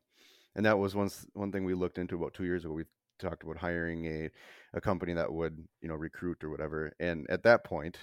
and 0.57 0.65
that 0.65 0.77
was 0.77 0.95
one 0.95 1.09
one 1.33 1.51
thing 1.51 1.63
we 1.63 1.73
looked 1.73 1.99
into 1.99 2.15
about 2.15 2.33
two 2.33 2.43
years 2.43 2.65
ago 2.65 2.73
we 2.73 2.83
talked 3.19 3.43
about 3.43 3.57
hiring 3.57 4.05
a 4.05 4.29
a 4.73 4.81
company 4.81 5.13
that 5.13 5.31
would 5.31 5.63
you 5.81 5.87
know 5.87 5.95
recruit 5.95 6.43
or 6.43 6.49
whatever 6.49 6.91
and 6.99 7.25
at 7.29 7.43
that 7.43 7.63
point 7.63 7.99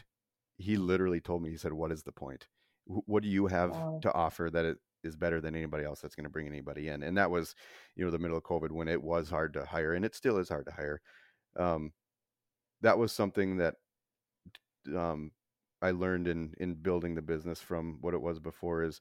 he 0.57 0.77
literally 0.77 1.21
told 1.21 1.43
me 1.43 1.51
he 1.51 1.57
said 1.57 1.73
what 1.73 1.93
is 1.93 2.03
the 2.05 2.13
point 2.13 2.47
what 2.87 3.23
do 3.23 3.29
you 3.29 3.47
have 3.47 3.71
wow. 3.71 3.99
to 4.03 4.13
offer 4.15 4.49
that 4.51 4.65
it 4.65 4.79
is 5.03 5.17
better 5.17 5.41
than 5.41 5.55
anybody 5.55 5.85
else 5.85 6.01
that's 6.01 6.15
going 6.15 6.25
to 6.25 6.31
bring 6.31 6.47
anybody 6.47 6.89
in 6.89 7.03
and 7.03 7.19
that 7.19 7.31
was 7.31 7.55
you 7.97 8.05
know 8.05 8.11
the 8.11 8.19
middle 8.19 8.37
of 8.37 8.45
covid 8.45 8.71
when 8.71 8.89
it 8.89 9.03
was 9.03 9.29
hard 9.29 9.53
to 9.53 9.65
hire 9.65 9.95
and 9.95 10.05
it 10.05 10.15
still 10.15 10.39
is 10.39 10.49
hard 10.49 10.65
to 10.65 10.73
hire 10.73 11.01
um, 11.59 11.93
that 12.81 12.99
was 12.99 13.13
something 13.13 13.59
that 13.59 13.75
um, 14.97 15.31
i 15.83 15.91
learned 15.91 16.29
in 16.29 16.55
in 16.59 16.75
building 16.75 17.15
the 17.15 17.23
business 17.23 17.61
from 17.61 17.99
what 18.01 18.15
it 18.15 18.21
was 18.21 18.39
before 18.39 18.83
is 18.83 19.01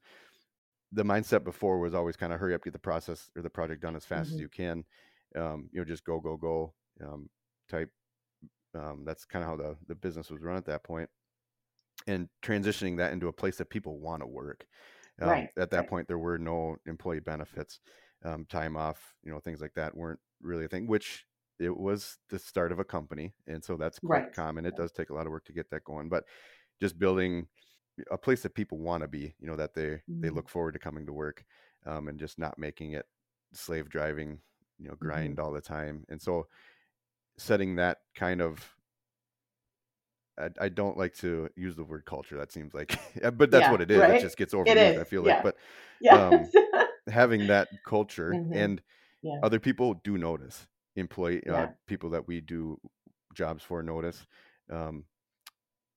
the 0.93 1.03
mindset 1.03 1.43
before 1.43 1.79
was 1.79 1.93
always 1.93 2.15
kind 2.15 2.33
of 2.33 2.39
hurry 2.39 2.53
up 2.53 2.63
get 2.63 2.73
the 2.73 2.79
process 2.79 3.29
or 3.35 3.41
the 3.41 3.49
project 3.49 3.81
done 3.81 3.95
as 3.95 4.05
fast 4.05 4.27
mm-hmm. 4.27 4.35
as 4.35 4.41
you 4.41 4.49
can 4.49 4.83
um, 5.35 5.69
you 5.71 5.79
know 5.79 5.85
just 5.85 6.03
go 6.03 6.19
go 6.19 6.37
go 6.37 6.73
um, 7.03 7.29
type 7.69 7.89
um, 8.75 9.03
that's 9.05 9.25
kind 9.25 9.43
of 9.43 9.49
how 9.49 9.55
the 9.55 9.75
the 9.87 9.95
business 9.95 10.29
was 10.29 10.41
run 10.41 10.57
at 10.57 10.65
that 10.65 10.83
point. 10.83 11.09
and 12.07 12.27
transitioning 12.41 12.97
that 12.97 13.13
into 13.13 13.27
a 13.27 13.33
place 13.33 13.57
that 13.57 13.69
people 13.69 13.99
want 13.99 14.21
to 14.21 14.27
work 14.27 14.65
um, 15.21 15.29
right. 15.29 15.49
At 15.57 15.69
that 15.71 15.77
right. 15.77 15.89
point, 15.89 16.07
there 16.07 16.17
were 16.17 16.37
no 16.37 16.77
employee 16.85 17.19
benefits, 17.19 17.79
um, 18.25 18.45
time 18.45 18.75
off, 18.75 19.13
you 19.23 19.31
know, 19.31 19.39
things 19.39 19.61
like 19.61 19.73
that 19.75 19.95
weren't 19.95 20.19
really 20.41 20.65
a 20.65 20.67
thing. 20.67 20.87
Which 20.87 21.25
it 21.59 21.75
was 21.75 22.17
the 22.29 22.39
start 22.39 22.71
of 22.71 22.79
a 22.79 22.83
company, 22.83 23.33
and 23.47 23.63
so 23.63 23.75
that's 23.77 23.99
quite 23.99 24.23
right. 24.23 24.33
common. 24.33 24.65
It 24.65 24.75
does 24.75 24.91
take 24.91 25.09
a 25.09 25.13
lot 25.13 25.25
of 25.25 25.31
work 25.31 25.45
to 25.45 25.53
get 25.53 25.69
that 25.69 25.83
going, 25.83 26.09
but 26.09 26.23
just 26.81 26.97
building 26.97 27.47
a 28.11 28.17
place 28.17 28.41
that 28.41 28.55
people 28.55 28.77
want 28.77 29.01
to 29.01 29.07
be, 29.07 29.33
you 29.39 29.47
know, 29.47 29.55
that 29.55 29.73
they 29.73 29.85
mm-hmm. 29.85 30.21
they 30.21 30.29
look 30.29 30.49
forward 30.49 30.73
to 30.73 30.79
coming 30.79 31.05
to 31.05 31.13
work, 31.13 31.45
um, 31.85 32.07
and 32.07 32.19
just 32.19 32.39
not 32.39 32.57
making 32.57 32.93
it 32.93 33.05
slave 33.53 33.89
driving, 33.89 34.39
you 34.79 34.87
know, 34.87 34.95
grind 34.95 35.37
mm-hmm. 35.37 35.45
all 35.45 35.51
the 35.51 35.61
time. 35.61 36.05
And 36.09 36.21
so 36.21 36.47
setting 37.37 37.75
that 37.75 37.99
kind 38.15 38.41
of 38.41 38.75
I, 40.37 40.49
I, 40.59 40.69
don't 40.69 40.97
like 40.97 41.15
to 41.17 41.49
use 41.55 41.75
the 41.75 41.83
word 41.83 42.05
culture. 42.05 42.37
That 42.37 42.51
seems 42.51 42.73
like, 42.73 42.97
but 43.37 43.51
that's 43.51 43.65
yeah, 43.65 43.71
what 43.71 43.81
it 43.81 43.91
is. 43.91 43.99
Right? 43.99 44.15
It 44.15 44.21
just 44.21 44.37
gets 44.37 44.53
overused. 44.53 44.99
I 44.99 45.03
feel 45.03 45.25
yeah. 45.25 45.35
like, 45.35 45.43
but 45.43 45.55
yeah. 46.01 46.27
um, 46.27 46.49
having 47.07 47.47
that 47.47 47.67
culture 47.85 48.31
mm-hmm. 48.31 48.53
and 48.53 48.81
other 49.43 49.59
people 49.59 49.95
do 50.03 50.17
notice. 50.17 50.67
Employee 50.95 51.45
uh, 51.47 51.67
people 51.87 52.11
that 52.11 52.27
we 52.27 52.39
do 52.39 52.79
jobs 53.33 53.63
for 53.63 53.81
notice. 53.81 54.27
Um, 54.71 55.05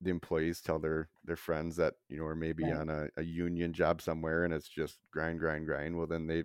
the 0.06 0.10
employees 0.10 0.60
tell 0.60 0.78
their 0.78 1.08
their 1.24 1.36
friends 1.36 1.76
that 1.76 1.94
you 2.08 2.18
know 2.18 2.24
are 2.24 2.34
maybe 2.34 2.64
right. 2.64 2.76
on 2.76 2.88
a, 2.88 3.08
a 3.16 3.22
union 3.22 3.72
job 3.72 4.00
somewhere 4.00 4.44
and 4.44 4.54
it's 4.54 4.68
just 4.68 4.98
grind 5.12 5.38
grind 5.38 5.66
grind. 5.66 5.96
Well, 5.96 6.06
then 6.06 6.26
they 6.26 6.44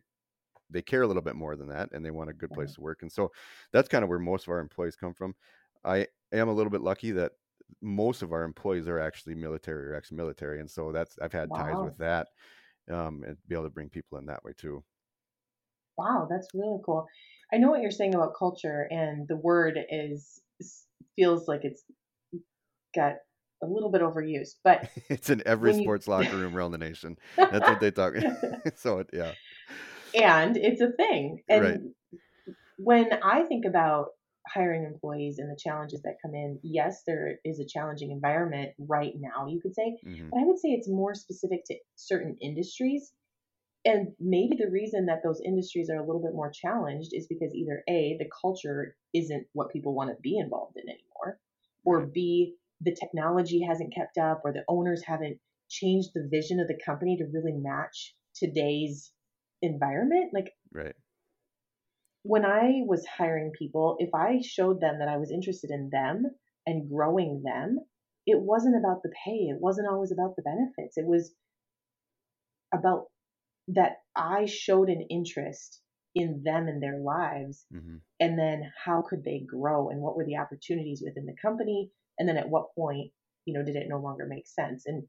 they 0.69 0.81
care 0.81 1.03
a 1.03 1.07
little 1.07 1.21
bit 1.21 1.35
more 1.35 1.55
than 1.55 1.69
that 1.69 1.89
and 1.91 2.03
they 2.03 2.11
want 2.11 2.29
a 2.29 2.33
good 2.33 2.49
place 2.51 2.69
right. 2.69 2.75
to 2.75 2.81
work. 2.81 2.99
And 3.01 3.11
so 3.11 3.31
that's 3.71 3.89
kind 3.89 4.03
of 4.03 4.09
where 4.09 4.19
most 4.19 4.47
of 4.47 4.51
our 4.51 4.59
employees 4.59 4.95
come 4.95 5.13
from. 5.13 5.35
I 5.83 6.07
am 6.31 6.47
a 6.47 6.53
little 6.53 6.71
bit 6.71 6.81
lucky 6.81 7.11
that 7.11 7.33
most 7.81 8.21
of 8.21 8.33
our 8.33 8.43
employees 8.43 8.87
are 8.87 8.99
actually 8.99 9.35
military 9.35 9.87
or 9.87 9.95
ex-military, 9.95 10.59
and 10.59 10.69
so 10.69 10.91
that's 10.91 11.17
I've 11.21 11.33
had 11.33 11.49
wow. 11.49 11.57
ties 11.57 11.83
with 11.83 11.97
that, 11.99 12.27
um, 12.89 13.23
and 13.25 13.37
be 13.47 13.55
able 13.55 13.65
to 13.65 13.69
bring 13.69 13.89
people 13.89 14.17
in 14.17 14.25
that 14.25 14.43
way 14.43 14.51
too. 14.57 14.83
Wow, 15.97 16.27
that's 16.29 16.47
really 16.53 16.79
cool. 16.85 17.07
I 17.53 17.57
know 17.57 17.69
what 17.69 17.81
you're 17.81 17.91
saying 17.91 18.15
about 18.15 18.35
culture, 18.37 18.87
and 18.89 19.27
the 19.27 19.37
word 19.37 19.79
is 19.89 20.41
feels 21.15 21.47
like 21.47 21.61
it's 21.63 21.83
got 22.95 23.15
a 23.63 23.67
little 23.67 23.91
bit 23.91 24.01
overused, 24.01 24.55
but 24.63 24.89
it's 25.09 25.29
in 25.29 25.43
every 25.45 25.73
sports 25.73 26.07
you... 26.07 26.13
locker 26.13 26.37
room 26.37 26.55
around 26.55 26.71
the 26.71 26.77
nation. 26.77 27.17
That's 27.37 27.67
what 27.67 27.79
they 27.79 27.91
talk. 27.91 28.15
About. 28.15 28.37
So 28.75 29.03
yeah, 29.11 29.33
and 30.13 30.57
it's 30.57 30.81
a 30.81 30.91
thing. 30.91 31.43
And 31.49 31.63
right. 31.63 31.79
when 32.77 33.09
I 33.23 33.43
think 33.43 33.65
about 33.65 34.07
hiring 34.47 34.85
employees 34.85 35.37
and 35.37 35.49
the 35.49 35.59
challenges 35.59 36.01
that 36.03 36.17
come 36.23 36.33
in, 36.33 36.59
yes, 36.63 37.03
there 37.05 37.39
is 37.45 37.59
a 37.59 37.65
challenging 37.65 38.11
environment 38.11 38.71
right 38.79 39.13
now, 39.17 39.47
you 39.47 39.61
could 39.61 39.75
say, 39.75 39.97
mm-hmm. 40.05 40.29
but 40.31 40.39
I 40.39 40.45
would 40.45 40.59
say 40.59 40.69
it's 40.69 40.89
more 40.89 41.13
specific 41.13 41.63
to 41.65 41.75
certain 41.95 42.37
industries. 42.41 43.11
And 43.83 44.09
maybe 44.19 44.57
the 44.57 44.69
reason 44.69 45.07
that 45.07 45.21
those 45.23 45.41
industries 45.43 45.89
are 45.89 45.97
a 45.97 46.05
little 46.05 46.21
bit 46.21 46.35
more 46.35 46.51
challenged 46.51 47.11
is 47.13 47.27
because 47.27 47.53
either 47.53 47.83
A, 47.89 48.15
the 48.19 48.29
culture 48.41 48.95
isn't 49.13 49.47
what 49.53 49.71
people 49.71 49.95
want 49.95 50.11
to 50.11 50.21
be 50.21 50.37
involved 50.37 50.77
in 50.77 50.87
anymore, 50.87 51.39
or 51.83 52.05
B, 52.05 52.55
the 52.81 52.95
technology 52.99 53.61
hasn't 53.67 53.93
kept 53.93 54.17
up, 54.17 54.41
or 54.43 54.51
the 54.51 54.65
owners 54.67 55.03
haven't 55.05 55.37
changed 55.69 56.09
the 56.13 56.27
vision 56.29 56.59
of 56.59 56.67
the 56.67 56.79
company 56.85 57.17
to 57.17 57.25
really 57.31 57.53
match 57.53 58.15
today's 58.35 59.11
environment. 59.61 60.31
Like, 60.33 60.51
right 60.73 60.95
when 62.23 62.45
I 62.45 62.81
was 62.85 63.05
hiring 63.05 63.51
people, 63.57 63.95
if 63.99 64.13
I 64.13 64.41
showed 64.41 64.79
them 64.79 64.99
that 64.99 65.07
I 65.07 65.17
was 65.17 65.31
interested 65.31 65.71
in 65.71 65.89
them 65.91 66.25
and 66.65 66.89
growing 66.89 67.41
them, 67.43 67.79
it 68.27 68.39
wasn't 68.39 68.77
about 68.77 69.01
the 69.01 69.11
pay. 69.25 69.49
It 69.49 69.59
wasn't 69.59 69.87
always 69.89 70.11
about 70.11 70.35
the 70.35 70.43
benefits. 70.43 70.97
It 70.97 71.05
was 71.07 71.33
about 72.73 73.05
that 73.69 73.97
I 74.15 74.45
showed 74.45 74.89
an 74.89 75.07
interest 75.09 75.81
in 76.13 76.41
them 76.43 76.67
and 76.67 76.81
their 76.81 76.99
lives. 76.99 77.65
Mm-hmm. 77.73 77.97
And 78.19 78.37
then 78.37 78.71
how 78.85 79.01
could 79.01 79.23
they 79.23 79.39
grow 79.39 79.89
and 79.89 80.01
what 80.01 80.15
were 80.15 80.25
the 80.25 80.37
opportunities 80.37 81.01
within 81.03 81.25
the 81.25 81.35
company? 81.41 81.89
And 82.21 82.29
then 82.29 82.37
at 82.37 82.49
what 82.49 82.75
point, 82.75 83.11
you 83.45 83.53
know, 83.55 83.65
did 83.65 83.75
it 83.75 83.87
no 83.89 83.97
longer 83.97 84.27
make 84.27 84.45
sense? 84.45 84.83
And 84.85 85.05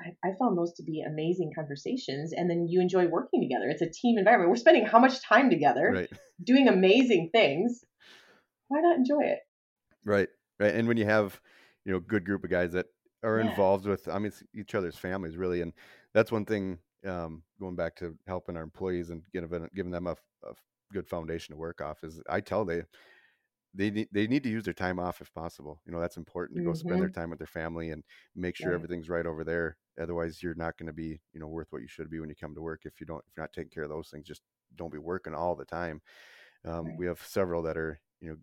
I, 0.00 0.28
I, 0.28 0.32
found 0.36 0.58
those 0.58 0.72
to 0.74 0.82
be 0.82 1.00
amazing 1.06 1.52
conversations. 1.54 2.32
And 2.32 2.50
then 2.50 2.66
you 2.68 2.80
enjoy 2.80 3.06
working 3.06 3.40
together. 3.40 3.68
It's 3.68 3.82
a 3.82 3.88
team 3.88 4.18
environment. 4.18 4.50
We're 4.50 4.56
spending 4.56 4.84
how 4.84 4.98
much 4.98 5.22
time 5.22 5.48
together 5.48 5.92
right. 5.94 6.10
doing 6.44 6.66
amazing 6.66 7.30
things. 7.32 7.84
Why 8.66 8.80
not 8.80 8.96
enjoy 8.96 9.26
it? 9.26 9.38
Right. 10.04 10.28
Right. 10.58 10.74
And 10.74 10.88
when 10.88 10.96
you 10.96 11.04
have, 11.04 11.40
you 11.84 11.92
know, 11.92 12.00
good 12.00 12.24
group 12.24 12.42
of 12.42 12.50
guys 12.50 12.72
that 12.72 12.86
are 13.22 13.38
Yeah. 13.38 13.50
involved 13.50 13.86
with, 13.86 14.08
I 14.08 14.18
mean, 14.18 14.32
each 14.52 14.74
other's 14.74 14.96
families 14.96 15.36
really. 15.36 15.60
And 15.60 15.72
that's 16.14 16.32
one 16.32 16.46
thing, 16.46 16.78
um, 17.06 17.44
going 17.60 17.76
back 17.76 17.94
to 17.98 18.18
helping 18.26 18.56
our 18.56 18.64
employees 18.64 19.10
and 19.10 19.22
giving, 19.32 19.68
giving 19.72 19.92
them 19.92 20.08
a, 20.08 20.16
a 20.42 20.54
good 20.92 21.06
foundation 21.06 21.52
to 21.54 21.58
work 21.58 21.80
off 21.80 22.02
is 22.02 22.20
I 22.28 22.40
tell 22.40 22.64
they, 22.64 22.82
they 23.74 23.90
need 23.90 24.08
they 24.12 24.26
need 24.26 24.42
to 24.44 24.48
use 24.48 24.64
their 24.64 24.74
time 24.74 24.98
off 24.98 25.20
if 25.20 25.32
possible. 25.34 25.80
You 25.86 25.92
know, 25.92 26.00
that's 26.00 26.16
important 26.16 26.56
to 26.56 26.62
go 26.62 26.72
spend 26.72 27.00
their 27.02 27.08
hmm 27.08 27.10
time 27.10 27.30
with 27.30 27.38
their 27.38 27.46
family 27.46 27.90
and 27.90 28.04
make 28.34 28.56
sure 28.56 28.72
Right. 28.72 28.74
everything's 28.74 29.08
right 29.08 29.26
over 29.26 29.44
there. 29.44 29.78
Otherwise, 30.00 30.42
you're 30.42 30.54
not 30.54 30.76
going 30.78 30.86
to 30.88 30.92
be 30.92 31.20
you 31.32 31.40
know 31.40 31.48
worth 31.48 31.68
what 31.70 31.82
you 31.82 31.88
should 31.88 32.10
be 32.10 32.20
when 32.20 32.28
you 32.30 32.36
come 32.36 32.54
to 32.54 32.62
work 32.62 32.82
if 32.84 33.00
you 33.00 33.06
don't 33.06 33.24
if 33.28 33.36
you're 33.36 33.44
not 33.44 33.52
taking 33.52 33.70
care 33.70 33.84
of 33.84 33.90
those 33.90 34.10
things. 34.10 34.26
Just 34.26 34.42
don't 34.76 34.92
be 34.92 34.98
working 34.98 35.34
all 35.34 35.54
the 35.56 35.64
time. 35.64 36.00
Um, 36.64 36.92
Right. 36.92 36.98
we 36.98 37.06
have 37.06 37.20
several 37.22 37.62
that 37.62 37.76
are 37.76 38.00
you 38.20 38.30
know 38.30 38.36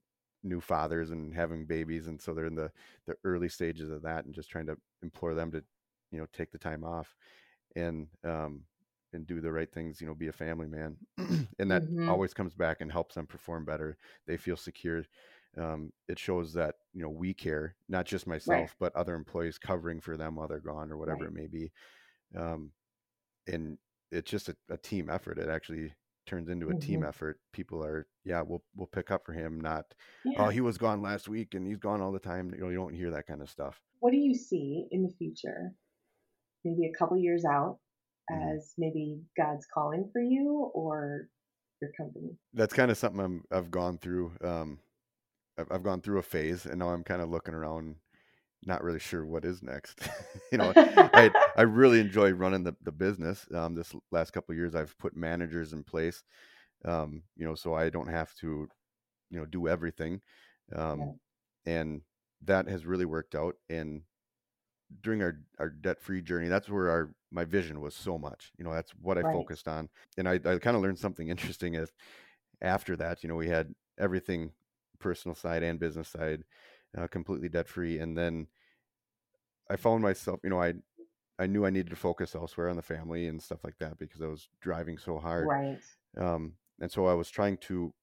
new 0.43 0.61
fathers 0.61 1.11
and 1.11 1.33
having 1.33 1.65
babies, 1.65 2.07
and 2.07 2.21
so 2.21 2.33
they're 2.33 2.45
in 2.45 2.55
the 2.55 2.71
the 3.05 3.15
early 3.23 3.49
stages 3.49 3.89
of 3.89 4.01
that, 4.03 4.25
and 4.25 4.33
just 4.33 4.49
trying 4.49 4.67
to 4.67 4.77
implore 5.03 5.33
them 5.35 5.51
to 5.51 5.63
you 6.11 6.19
know 6.19 6.27
take 6.33 6.51
the 6.51 6.59
time 6.59 6.83
off 6.83 7.15
and 7.75 8.07
um 8.23 8.65
and 9.15 9.28
do 9.28 9.41
the 9.41 9.51
right 9.51 9.71
things. 9.71 10.01
You 10.01 10.08
know, 10.08 10.15
be 10.15 10.28
a 10.28 10.34
family 10.34 10.67
man, 10.67 10.97
and 11.60 11.71
that 11.71 11.86
hmm 11.88 12.06
always 12.08 12.34
comes 12.34 12.54
back 12.56 12.82
and 12.82 12.91
helps 12.91 13.15
them 13.15 13.28
perform 13.28 13.65
better. 13.65 13.97
They 14.28 14.38
feel 14.38 14.58
secure. 14.58 15.04
Um, 15.58 15.93
it 16.08 16.19
shows 16.19 16.54
that 16.54 16.75
you 16.93 17.01
know 17.01 17.10
we 17.10 17.34
care, 17.34 17.78
not 17.89 18.06
just 18.06 18.28
Right. 18.45 18.67
myself, 18.67 18.75
but 18.80 18.95
other 18.95 19.15
employees 19.15 19.58
covering 19.58 20.01
for 20.01 20.17
them 20.17 20.36
while 20.36 20.47
they're 20.47 20.60
gone 20.60 20.91
or 20.91 20.97
whatever 20.97 21.25
Right. 21.25 21.28
it 21.28 21.34
may 21.34 21.47
be. 21.47 21.71
Um, 22.36 22.73
and 23.47 23.78
it's 24.12 24.30
just 24.32 24.49
a, 24.49 24.58
a 24.69 24.78
team 24.78 25.10
effort. 25.10 25.39
It 25.39 25.49
actually 25.49 25.93
turns 26.25 26.49
into 26.49 26.69
a 26.69 26.75
team 26.75 27.04
hmm 27.04 27.06
effort. 27.06 27.39
People 27.54 27.84
are, 27.84 28.08
yeah, 28.23 28.41
we'll 28.41 28.63
we'll 28.75 28.88
pick 28.88 29.12
up 29.12 29.25
for 29.25 29.34
him. 29.34 29.60
Not, 29.60 29.93
oh, 30.36 30.49
he 30.49 30.62
was 30.62 30.78
gone 30.78 31.01
last 31.01 31.28
week 31.28 31.54
and 31.54 31.67
he's 31.67 31.78
gone 31.80 32.01
all 32.01 32.12
the 32.12 32.19
time. 32.19 32.54
You 32.54 32.62
know, 32.62 32.69
you 32.69 32.75
don't 32.78 32.93
hear 32.93 33.12
that 33.12 33.28
kind 33.28 33.41
of 33.41 33.49
stuff. 33.49 33.82
What 33.99 34.12
do 34.12 34.17
you 34.17 34.34
see 34.34 34.88
in 34.91 35.04
the 35.04 35.10
future, 35.10 35.75
maybe 36.63 36.88
a 36.88 36.93
couple 36.93 37.17
years 37.17 37.45
out, 37.45 37.80
hmm 38.29 38.57
as 38.57 38.73
maybe 38.77 39.19
God's 39.38 39.65
calling 39.73 40.09
for 40.11 40.21
you 40.21 40.71
or 40.73 41.27
your 41.81 41.91
company? 41.97 42.35
That's 42.53 42.73
kind 42.73 42.91
of 42.91 42.97
something 42.97 43.19
I'm, 43.19 43.43
I've 43.51 43.71
gone 43.71 43.97
through. 43.97 44.31
Um, 44.43 44.79
I've, 45.57 45.67
I've 45.71 45.83
gone 45.83 46.01
through 46.01 46.19
a 46.19 46.23
phase, 46.23 46.65
and 46.65 46.79
now 46.79 46.89
I'm 46.89 47.03
kind 47.03 47.21
of 47.21 47.29
looking 47.29 47.53
around, 47.53 47.95
not 48.65 48.83
really 48.83 48.99
sure 48.99 49.25
what 49.25 49.45
is 49.45 49.61
next. 49.61 49.99
you 50.51 50.57
know, 50.57 50.73
I 50.75 51.31
I 51.55 51.61
really 51.63 51.99
enjoy 51.99 52.31
running 52.31 52.63
the 52.63 52.75
the 52.83 52.91
business. 52.91 53.45
Um, 53.53 53.75
this 53.75 53.93
last 54.11 54.31
couple 54.31 54.53
of 54.53 54.57
years, 54.57 54.75
I've 54.75 54.97
put 54.97 55.15
managers 55.15 55.73
in 55.73 55.83
place. 55.83 56.23
Um, 56.83 57.23
you 57.35 57.45
know, 57.45 57.55
so 57.55 57.73
I 57.73 57.89
don't 57.89 58.09
have 58.09 58.33
to, 58.35 58.67
you 59.29 59.39
know, 59.39 59.45
do 59.45 59.67
everything. 59.67 60.21
Um, 60.75 60.99
yeah. 61.65 61.73
and 61.73 62.01
that 62.43 62.67
has 62.67 62.85
really 62.85 63.05
worked 63.05 63.35
out. 63.35 63.55
And 63.69 64.03
during 65.01 65.21
our, 65.21 65.39
our 65.59 65.69
debt 65.69 65.99
free 66.01 66.21
journey, 66.21 66.47
that's 66.47 66.69
where 66.69 66.89
our 66.89 67.09
my 67.35 67.43
vision 67.43 67.81
was 67.81 67.93
so 67.93 68.17
much. 68.17 68.51
You 68.57 68.63
know, 68.63 68.73
that's 68.73 68.91
what 69.01 69.17
I 69.17 69.21
right. 69.21 69.33
focused 69.33 69.67
on. 69.67 69.89
And 70.17 70.27
I, 70.27 70.35
I 70.35 70.57
kind 70.57 70.75
of 70.75 70.81
learned 70.81 70.97
something 70.97 71.27
interesting 71.35 71.75
as 71.75 71.91
after 72.61 72.95
that, 72.95 73.21
you 73.21 73.29
know, 73.29 73.35
we 73.35 73.49
had 73.49 73.75
everything 73.99 74.51
personal 74.99 75.35
side 75.35 75.61
and 75.61 75.79
business 75.79 76.07
side 76.07 76.43
uh, 76.97 77.07
completely 77.07 77.49
debt 77.49 77.67
free. 77.67 77.99
And 77.99 78.17
then 78.17 78.47
I 79.69 79.75
found 79.75 80.01
myself, 80.01 80.39
you 80.43 80.49
know, 80.49 80.61
I 80.61 80.73
I 81.37 81.47
knew 81.47 81.65
I 81.65 81.69
needed 81.69 81.89
to 81.89 81.97
focus 81.97 82.33
elsewhere 82.33 82.69
on 82.69 82.77
the 82.77 82.81
family 82.81 83.27
and 83.27 83.41
stuff 83.41 83.65
like 83.65 83.77
that 83.79 83.99
because 83.99 84.21
I 84.21 84.27
was 84.27 84.47
driving 84.61 84.97
so 84.97 85.17
hard. 85.17 85.47
Right. 85.47 85.79
Um, 86.17 86.53
and 86.79 86.89
so 86.89 87.07
I 87.07 87.13
was 87.13 87.29
trying 87.29 87.57
to 87.57 87.93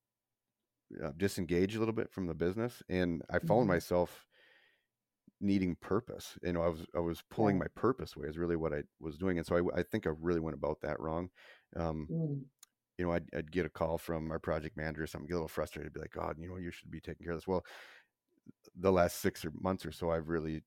uh, 1.03 1.13
disengage 1.17 1.75
a 1.75 1.79
little 1.79 1.95
bit 1.95 2.13
from 2.13 2.27
the 2.27 2.35
business, 2.35 2.83
and 2.91 3.23
I 3.31 3.39
found 3.39 3.63
mm-hmm. 3.63 3.69
myself 3.69 4.27
needing 5.43 5.77
purpose. 5.81 6.39
You 6.43 6.53
know, 6.53 6.63
I 6.63 6.69
was 6.69 6.87
I 6.97 7.01
was 7.01 7.23
pulling 7.31 7.59
my 7.59 7.67
purpose 7.75 8.15
away 8.17 8.29
is 8.29 8.39
really 8.39 8.57
what 8.57 8.73
I 8.73 8.83
was 9.01 9.19
doing, 9.19 9.39
and 9.39 9.47
so 9.47 9.57
I, 9.57 9.81
I 9.81 9.83
think 9.83 10.07
I 10.07 10.11
really 10.21 10.41
went 10.41 10.57
about 10.57 10.81
that 10.83 11.01
wrong. 11.01 11.29
Um, 11.77 12.09
mm. 12.11 12.41
You 12.99 13.07
know, 13.07 13.13
I'd, 13.13 13.25
I'd, 13.37 13.51
get 13.51 13.67
a 13.67 13.71
call 13.71 13.99
from 13.99 14.31
our 14.31 14.39
project 14.39 14.77
manager 14.77 15.03
or 15.03 15.07
something, 15.07 15.27
get 15.27 15.35
a 15.35 15.37
little 15.37 15.49
frustrated, 15.49 15.95
be 15.95 16.01
like, 16.01 16.13
God, 16.13 16.37
you 16.39 16.49
know, 16.49 16.59
you 16.59 16.71
should 16.71 16.91
be 16.91 17.01
taking 17.01 17.25
care 17.25 17.33
of 17.33 17.39
this. 17.39 17.49
Well, 17.49 17.65
the 18.77 18.93
last 18.93 19.21
six 19.21 19.45
or 19.45 19.53
months 19.61 19.87
or 19.87 19.93
so, 19.93 20.11
I've 20.11 20.29
really 20.29 20.63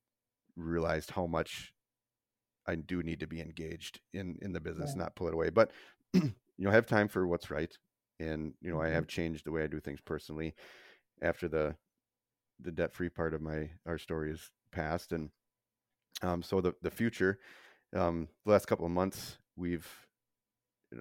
realized 0.58 1.12
how 1.12 1.28
much 1.28 1.72
I 2.68 2.76
do 2.76 3.04
need 3.04 3.20
to 3.20 3.28
be 3.28 3.42
engaged 3.42 4.02
in 4.14 4.38
in 4.42 4.52
the 4.52 4.60
business, 4.60 4.94
yeah. 4.96 5.04
not 5.04 5.16
pull 5.16 5.28
it 5.28 5.34
away. 5.34 5.50
But 5.50 5.72
you 6.14 6.34
know, 6.58 6.72
have 6.72 6.88
time 6.88 7.08
for 7.08 7.28
what's 7.28 7.52
right, 7.52 7.76
and 8.20 8.54
you 8.62 8.72
know, 8.72 8.78
mm-hmm. 8.78 8.88
I 8.88 8.96
have 8.96 9.08
changed 9.08 9.46
the 9.46 9.52
way 9.52 9.64
I 9.64 9.68
do 9.68 9.80
things 9.80 10.00
personally 10.04 10.56
after 11.22 11.48
the 11.48 11.76
the 12.60 12.72
debt 12.72 12.94
free 12.94 13.10
part 13.10 13.34
of 13.34 13.42
my 13.42 13.70
our 13.86 13.98
story 13.98 14.32
is 14.32 14.52
past, 14.76 15.12
and 15.12 15.30
um, 16.22 16.44
so 16.44 16.62
the 16.62 16.74
the 16.82 16.92
future. 16.92 17.40
Um, 17.96 18.28
the 18.46 18.52
last 18.52 18.66
couple 18.66 18.86
of 18.86 18.92
months, 18.92 19.38
we've 19.56 19.88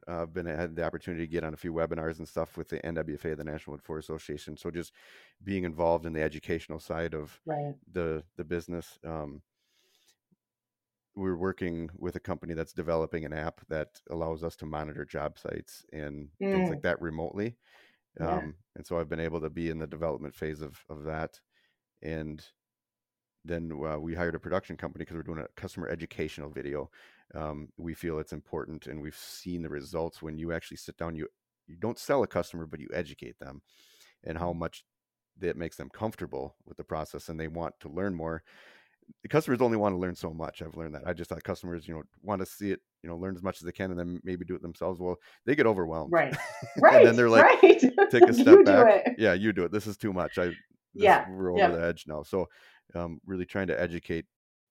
uh, 0.06 0.26
been 0.26 0.46
had 0.46 0.76
the 0.76 0.84
opportunity 0.84 1.26
to 1.26 1.32
get 1.32 1.44
on 1.44 1.54
a 1.54 1.56
few 1.56 1.72
webinars 1.72 2.18
and 2.18 2.28
stuff 2.28 2.56
with 2.56 2.68
the 2.68 2.78
NWFA, 2.80 3.36
the 3.36 3.44
National 3.44 3.72
Wood 3.72 3.82
Flooring 3.82 4.00
Association. 4.00 4.56
So 4.56 4.70
just 4.70 4.92
being 5.42 5.64
involved 5.64 6.06
in 6.06 6.12
the 6.12 6.22
educational 6.22 6.78
side 6.78 7.14
of 7.14 7.40
right. 7.46 7.74
the 7.90 8.22
the 8.36 8.44
business. 8.44 8.98
Um, 9.04 9.42
we're 11.16 11.36
working 11.36 11.90
with 11.96 12.16
a 12.16 12.20
company 12.20 12.54
that's 12.54 12.72
developing 12.72 13.24
an 13.24 13.32
app 13.32 13.60
that 13.68 14.00
allows 14.10 14.42
us 14.42 14.56
to 14.56 14.66
monitor 14.66 15.04
job 15.04 15.38
sites 15.38 15.84
and 15.92 16.28
mm. 16.42 16.52
things 16.52 16.68
like 16.68 16.82
that 16.82 17.00
remotely. 17.00 17.54
Yeah. 18.18 18.38
Um, 18.38 18.54
and 18.74 18.84
so 18.84 18.98
I've 18.98 19.08
been 19.08 19.20
able 19.20 19.40
to 19.40 19.50
be 19.50 19.70
in 19.70 19.78
the 19.78 19.86
development 19.86 20.34
phase 20.34 20.60
of 20.60 20.84
of 20.88 21.04
that, 21.04 21.40
and 22.02 22.44
then 23.44 23.70
uh, 23.72 23.98
we 23.98 24.14
hired 24.14 24.34
a 24.34 24.40
production 24.40 24.76
company 24.76 25.04
because 25.04 25.16
we're 25.16 25.22
doing 25.22 25.44
a 25.44 25.60
customer 25.60 25.88
educational 25.88 26.50
video. 26.50 26.90
Um, 27.34 27.68
we 27.76 27.94
feel 27.94 28.18
it's 28.18 28.32
important, 28.32 28.86
and 28.86 29.00
we've 29.00 29.16
seen 29.16 29.62
the 29.62 29.68
results 29.68 30.22
when 30.22 30.38
you 30.38 30.52
actually 30.52 30.78
sit 30.78 30.96
down. 30.96 31.14
You 31.14 31.28
you 31.66 31.76
don't 31.76 31.98
sell 31.98 32.22
a 32.22 32.26
customer, 32.26 32.66
but 32.66 32.80
you 32.80 32.88
educate 32.92 33.38
them, 33.38 33.62
and 34.24 34.38
how 34.38 34.52
mm. 34.52 34.58
much 34.58 34.84
that 35.40 35.56
makes 35.56 35.76
them 35.76 35.90
comfortable 35.90 36.56
with 36.64 36.76
the 36.76 36.84
process, 36.84 37.28
and 37.28 37.38
they 37.38 37.48
want 37.48 37.74
to 37.80 37.88
learn 37.88 38.14
more. 38.14 38.42
The 39.22 39.28
customers 39.28 39.60
only 39.60 39.76
want 39.76 39.92
to 39.92 39.98
learn 39.98 40.14
so 40.14 40.32
much. 40.32 40.62
I've 40.62 40.76
learned 40.76 40.94
that. 40.94 41.06
I 41.06 41.12
just 41.12 41.28
thought 41.28 41.42
customers, 41.44 41.86
you 41.86 41.94
know, 41.94 42.02
want 42.22 42.40
to 42.40 42.46
see 42.46 42.70
it, 42.70 42.80
you 43.02 43.10
know, 43.10 43.16
learn 43.16 43.36
as 43.36 43.42
much 43.42 43.56
as 43.56 43.62
they 43.62 43.72
can, 43.72 43.90
and 43.90 44.00
then 44.00 44.20
maybe 44.24 44.46
do 44.46 44.54
it 44.54 44.62
themselves. 44.62 44.98
Well, 44.98 45.16
they 45.44 45.54
get 45.54 45.66
overwhelmed, 45.66 46.12
right? 46.12 46.34
Right. 46.78 46.96
and 46.98 47.06
then 47.08 47.16
they're 47.16 47.28
like, 47.28 47.62
right. 47.62 47.80
take 48.10 48.22
a 48.22 48.32
step 48.34 48.64
back. 48.64 49.14
Yeah, 49.18 49.34
you 49.34 49.52
do 49.52 49.64
it. 49.64 49.72
This 49.72 49.86
is 49.86 49.98
too 49.98 50.14
much. 50.14 50.38
I 50.38 50.52
yeah, 50.94 51.28
we're 51.28 51.50
over 51.50 51.58
yeah. 51.58 51.68
the 51.68 51.84
edge 51.84 52.04
now. 52.06 52.22
So 52.22 52.48
um, 52.94 53.20
really 53.26 53.46
trying 53.46 53.66
to 53.68 53.80
educate 53.80 54.26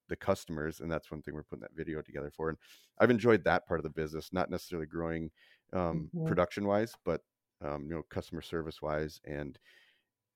the 0.10 0.16
customers, 0.16 0.80
and 0.80 0.92
that's 0.92 1.10
one 1.10 1.22
thing 1.22 1.34
we're 1.34 1.44
putting 1.44 1.62
that 1.62 1.76
video 1.76 2.02
together 2.02 2.32
for. 2.36 2.50
And 2.50 2.58
I've 3.00 3.10
enjoyed 3.10 3.44
that 3.44 3.68
part 3.68 3.80
of 3.80 3.84
the 3.84 3.90
business, 3.90 4.30
not 4.32 4.50
necessarily 4.50 4.86
growing 4.86 5.32
um, 5.72 6.10
mm-hmm. 6.14 6.28
production 6.28 6.68
wise, 6.68 6.94
but 7.06 7.22
um, 7.64 7.86
you 7.88 7.96
know, 7.96 8.04
customer 8.10 8.42
service 8.42 8.82
wise 8.82 9.22
and 9.26 9.58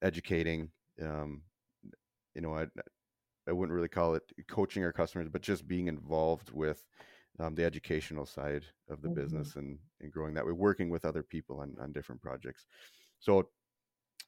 educating. 0.02 0.70
Um, 1.02 1.42
you 2.34 2.42
know, 2.42 2.56
I 2.56 2.68
I 3.48 3.52
wouldn't 3.52 3.76
really 3.76 3.88
call 3.88 4.16
it 4.16 4.24
coaching 4.48 4.84
our 4.84 4.92
customers, 4.92 5.30
but 5.30 5.42
just 5.42 5.68
being 5.68 5.88
involved 5.88 6.52
with 6.52 6.84
um, 7.40 7.56
the 7.56 7.64
educational 7.64 8.26
side 8.26 8.64
of 8.90 9.02
the 9.02 9.08
mm-hmm. 9.08 9.22
business 9.22 9.56
and, 9.56 9.78
and 10.02 10.12
growing 10.12 10.34
that 10.34 10.46
way, 10.46 10.52
working 10.52 10.90
with 10.90 11.06
other 11.06 11.24
people 11.24 11.60
on, 11.60 11.76
on 11.80 11.92
different 11.92 12.22
projects. 12.22 12.66
So 13.20 13.50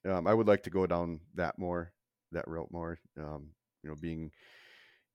um, 0.10 0.28
I 0.28 0.34
would 0.34 0.48
like 0.48 0.64
to 0.64 0.70
go 0.70 0.86
down 0.86 1.20
that 1.36 1.58
more 1.58 1.92
that 2.32 2.48
route 2.48 2.72
more. 2.72 3.00
Um, 3.18 3.50
you 3.84 3.90
know, 3.90 3.96
being 3.96 4.32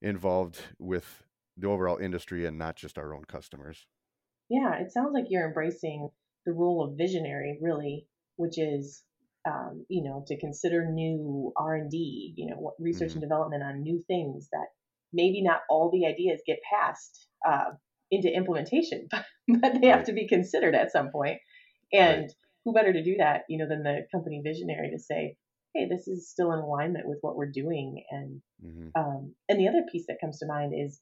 involved 0.02 0.60
with 0.78 1.22
the 1.56 1.68
overall 1.68 1.98
industry 1.98 2.46
and 2.46 2.58
not 2.58 2.76
just 2.76 2.98
our 2.98 3.14
own 3.14 3.24
customers. 3.24 3.86
Yeah, 4.50 4.74
it 4.76 4.92
sounds 4.92 5.12
like 5.14 5.26
you're 5.28 5.46
embracing 5.46 6.10
the 6.44 6.52
role 6.52 6.84
of 6.84 6.98
visionary, 6.98 7.58
really, 7.60 8.06
which 8.36 8.58
is, 8.58 9.02
um, 9.48 9.84
you 9.88 10.02
know, 10.04 10.24
to 10.26 10.38
consider 10.38 10.84
new 10.90 11.52
R 11.56 11.74
and 11.74 11.90
D, 11.90 12.34
you 12.36 12.50
know, 12.50 12.72
research 12.78 13.10
mm-hmm. 13.10 13.18
and 13.18 13.22
development 13.22 13.62
on 13.62 13.82
new 13.82 14.02
things 14.06 14.48
that 14.52 14.66
maybe 15.12 15.42
not 15.42 15.60
all 15.70 15.90
the 15.90 16.06
ideas 16.06 16.40
get 16.46 16.58
passed 16.70 17.28
uh, 17.46 17.70
into 18.10 18.28
implementation, 18.28 19.08
but, 19.10 19.24
but 19.48 19.80
they 19.80 19.88
have 19.88 20.04
to 20.04 20.12
be 20.12 20.28
considered 20.28 20.74
at 20.74 20.92
some 20.92 21.10
point. 21.10 21.38
And 21.92 22.22
right. 22.22 22.32
who 22.64 22.74
better 22.74 22.92
to 22.92 23.04
do 23.04 23.16
that, 23.18 23.42
you 23.48 23.58
know, 23.58 23.68
than 23.68 23.82
the 23.82 24.06
company 24.12 24.42
visionary 24.44 24.90
to 24.90 24.98
say, 24.98 25.36
hey, 25.74 25.88
this 25.88 26.06
is 26.06 26.30
still 26.30 26.52
in 26.52 26.60
alignment 26.60 27.08
with 27.08 27.18
what 27.20 27.36
we're 27.36 27.50
doing. 27.50 28.04
And 28.10 28.40
mm-hmm. 28.64 28.88
um, 28.98 29.34
and 29.48 29.58
the 29.58 29.68
other 29.68 29.82
piece 29.90 30.06
that 30.08 30.20
comes 30.20 30.38
to 30.38 30.46
mind 30.46 30.72
is 30.74 31.00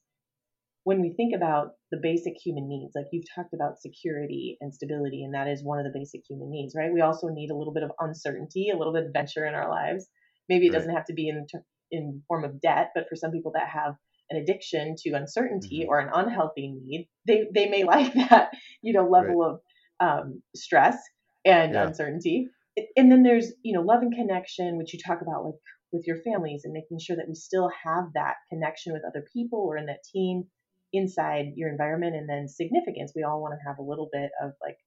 when 0.83 1.01
we 1.01 1.13
think 1.13 1.33
about 1.35 1.73
the 1.91 1.99
basic 2.01 2.33
human 2.43 2.67
needs, 2.67 2.93
like 2.95 3.05
you've 3.11 3.23
talked 3.33 3.53
about 3.53 3.79
security 3.79 4.57
and 4.59 4.73
stability, 4.73 5.23
and 5.23 5.33
that 5.33 5.47
is 5.47 5.63
one 5.63 5.79
of 5.79 5.85
the 5.85 5.97
basic 5.97 6.21
human 6.27 6.49
needs, 6.49 6.75
right? 6.75 6.91
We 6.93 7.01
also 7.01 7.27
need 7.29 7.51
a 7.51 7.55
little 7.55 7.73
bit 7.73 7.83
of 7.83 7.91
uncertainty, 7.99 8.69
a 8.69 8.77
little 8.77 8.93
bit 8.93 9.03
of 9.03 9.07
adventure 9.07 9.45
in 9.45 9.53
our 9.53 9.69
lives. 9.69 10.07
Maybe 10.49 10.65
it 10.65 10.71
right. 10.71 10.79
doesn't 10.79 10.93
have 10.93 11.05
to 11.05 11.13
be 11.13 11.29
in 11.29 11.45
in 11.91 12.23
form 12.27 12.43
of 12.43 12.59
debt, 12.59 12.91
but 12.95 13.07
for 13.07 13.15
some 13.15 13.31
people 13.31 13.53
that 13.53 13.69
have 13.69 13.95
an 14.29 14.41
addiction 14.41 14.95
to 14.97 15.11
uncertainty 15.11 15.81
mm-hmm. 15.81 15.89
or 15.89 15.99
an 15.99 16.09
unhealthy 16.13 16.73
need, 16.83 17.07
they 17.27 17.45
they 17.53 17.69
may 17.69 17.83
like 17.95 18.13
that, 18.13 18.49
you 18.81 18.93
know, 18.93 19.07
level 19.07 19.39
right. 19.39 19.51
of 19.51 20.23
um, 20.23 20.41
stress 20.55 20.97
and 21.45 21.73
yeah. 21.73 21.87
uncertainty 21.87 22.49
and 22.95 23.11
then 23.11 23.23
there's 23.23 23.51
you 23.63 23.73
know 23.73 23.81
love 23.81 24.01
and 24.01 24.13
connection 24.13 24.77
which 24.77 24.93
you 24.93 24.99
talk 24.99 25.21
about 25.21 25.45
like 25.45 25.55
with 25.91 26.07
your 26.07 26.21
families 26.21 26.61
and 26.63 26.73
making 26.73 26.99
sure 26.99 27.15
that 27.15 27.27
we 27.27 27.35
still 27.35 27.69
have 27.83 28.05
that 28.15 28.35
connection 28.49 28.93
with 28.93 29.03
other 29.07 29.25
people 29.31 29.59
or 29.59 29.77
in 29.77 29.85
that 29.85 30.03
team 30.11 30.43
inside 30.91 31.53
your 31.55 31.69
environment 31.69 32.15
and 32.15 32.27
then 32.27 32.47
significance 32.47 33.13
we 33.15 33.23
all 33.23 33.41
want 33.41 33.53
to 33.53 33.67
have 33.67 33.77
a 33.79 33.83
little 33.83 34.09
bit 34.11 34.31
of 34.41 34.51
like 34.61 34.77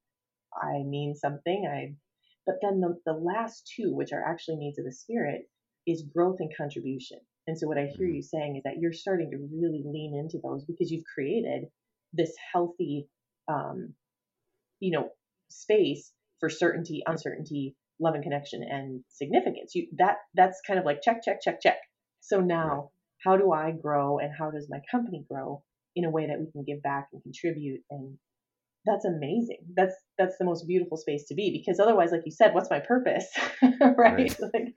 i 0.61 0.83
mean 0.83 1.15
something 1.15 1.67
i 1.71 1.93
but 2.45 2.55
then 2.61 2.79
the, 2.79 2.95
the 3.05 3.13
last 3.13 3.69
two 3.75 3.93
which 3.93 4.11
are 4.11 4.23
actually 4.23 4.57
needs 4.57 4.79
of 4.79 4.85
the 4.85 4.91
spirit 4.91 5.41
is 5.85 6.03
growth 6.13 6.37
and 6.39 6.51
contribution 6.55 7.19
and 7.47 7.57
so 7.57 7.67
what 7.67 7.77
i 7.77 7.85
hear 7.85 8.07
mm-hmm. 8.07 8.15
you 8.15 8.21
saying 8.21 8.55
is 8.57 8.63
that 8.63 8.79
you're 8.79 8.93
starting 8.93 9.31
to 9.31 9.37
really 9.37 9.83
lean 9.85 10.15
into 10.15 10.39
those 10.43 10.65
because 10.65 10.91
you've 10.91 11.05
created 11.13 11.65
this 12.13 12.33
healthy 12.53 13.07
um, 13.49 13.93
you 14.79 14.91
know 14.91 15.09
space 15.49 16.11
for 16.39 16.49
certainty, 16.49 17.01
uncertainty, 17.05 17.75
love 17.99 18.15
and 18.15 18.23
connection, 18.23 18.63
and 18.63 19.03
significance. 19.09 19.73
You 19.75 19.87
that 19.97 20.17
that's 20.35 20.61
kind 20.65 20.79
of 20.79 20.85
like 20.85 21.01
check, 21.01 21.23
check, 21.23 21.41
check, 21.41 21.61
check. 21.61 21.77
So 22.21 22.39
now, 22.39 22.69
right. 22.69 22.87
how 23.23 23.37
do 23.37 23.51
I 23.51 23.71
grow, 23.71 24.19
and 24.19 24.31
how 24.37 24.51
does 24.51 24.67
my 24.69 24.79
company 24.91 25.25
grow 25.29 25.63
in 25.95 26.05
a 26.05 26.09
way 26.11 26.27
that 26.27 26.39
we 26.39 26.51
can 26.51 26.63
give 26.63 26.81
back 26.81 27.07
and 27.13 27.21
contribute? 27.23 27.81
And 27.89 28.17
that's 28.85 29.05
amazing. 29.05 29.59
That's 29.75 29.95
that's 30.17 30.37
the 30.37 30.45
most 30.45 30.67
beautiful 30.67 30.97
space 30.97 31.25
to 31.27 31.35
be 31.35 31.51
because 31.51 31.79
otherwise, 31.79 32.11
like 32.11 32.21
you 32.25 32.31
said, 32.31 32.53
what's 32.53 32.69
my 32.69 32.79
purpose, 32.79 33.27
right? 33.81 33.97
right? 33.97 34.37
Like 34.53 34.73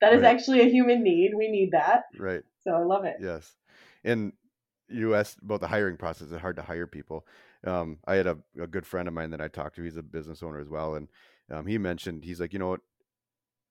that 0.00 0.14
is 0.14 0.22
right. 0.22 0.34
actually 0.34 0.60
a 0.62 0.70
human 0.70 1.02
need. 1.02 1.32
We 1.36 1.50
need 1.50 1.70
that. 1.72 2.02
Right. 2.18 2.42
So 2.62 2.72
I 2.72 2.84
love 2.84 3.04
it. 3.04 3.16
Yes, 3.20 3.54
and 4.02 4.32
you 4.88 5.14
asked 5.14 5.38
about 5.42 5.60
the 5.60 5.68
hiring 5.68 5.96
process. 5.96 6.30
It's 6.30 6.40
hard 6.40 6.56
to 6.56 6.62
hire 6.62 6.86
people 6.86 7.26
um, 7.66 7.98
I 8.06 8.16
had 8.16 8.26
a, 8.26 8.38
a, 8.60 8.66
good 8.66 8.86
friend 8.86 9.08
of 9.08 9.14
mine 9.14 9.30
that 9.30 9.40
I 9.40 9.48
talked 9.48 9.76
to. 9.76 9.82
He's 9.82 9.96
a 9.96 10.02
business 10.02 10.42
owner 10.42 10.60
as 10.60 10.68
well, 10.68 10.94
and 10.94 11.08
um, 11.50 11.66
he 11.66 11.78
mentioned 11.78 12.24
he's 12.24 12.40
like, 12.40 12.52
you 12.52 12.58
know 12.58 12.70
what, 12.70 12.80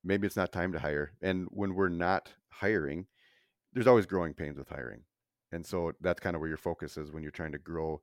maybe 0.04 0.28
it's 0.28 0.36
not 0.36 0.52
time 0.52 0.72
to 0.74 0.80
hire. 0.80 1.14
And 1.22 1.48
when 1.52 1.76
we're 1.76 1.90
not 1.90 2.30
hiring, 2.50 3.08
there's 3.74 3.88
always 3.88 4.06
growing 4.06 4.34
pains 4.34 4.58
with 4.58 4.70
hiring, 4.70 5.02
and 5.52 5.66
so 5.66 5.94
that's 6.02 6.20
kind 6.20 6.36
of 6.36 6.40
where 6.40 6.50
your 6.50 6.58
focus 6.58 6.98
is 6.98 7.12
when 7.12 7.24
you're 7.24 7.32
trying 7.32 7.52
to 7.54 7.60
grow 7.60 8.02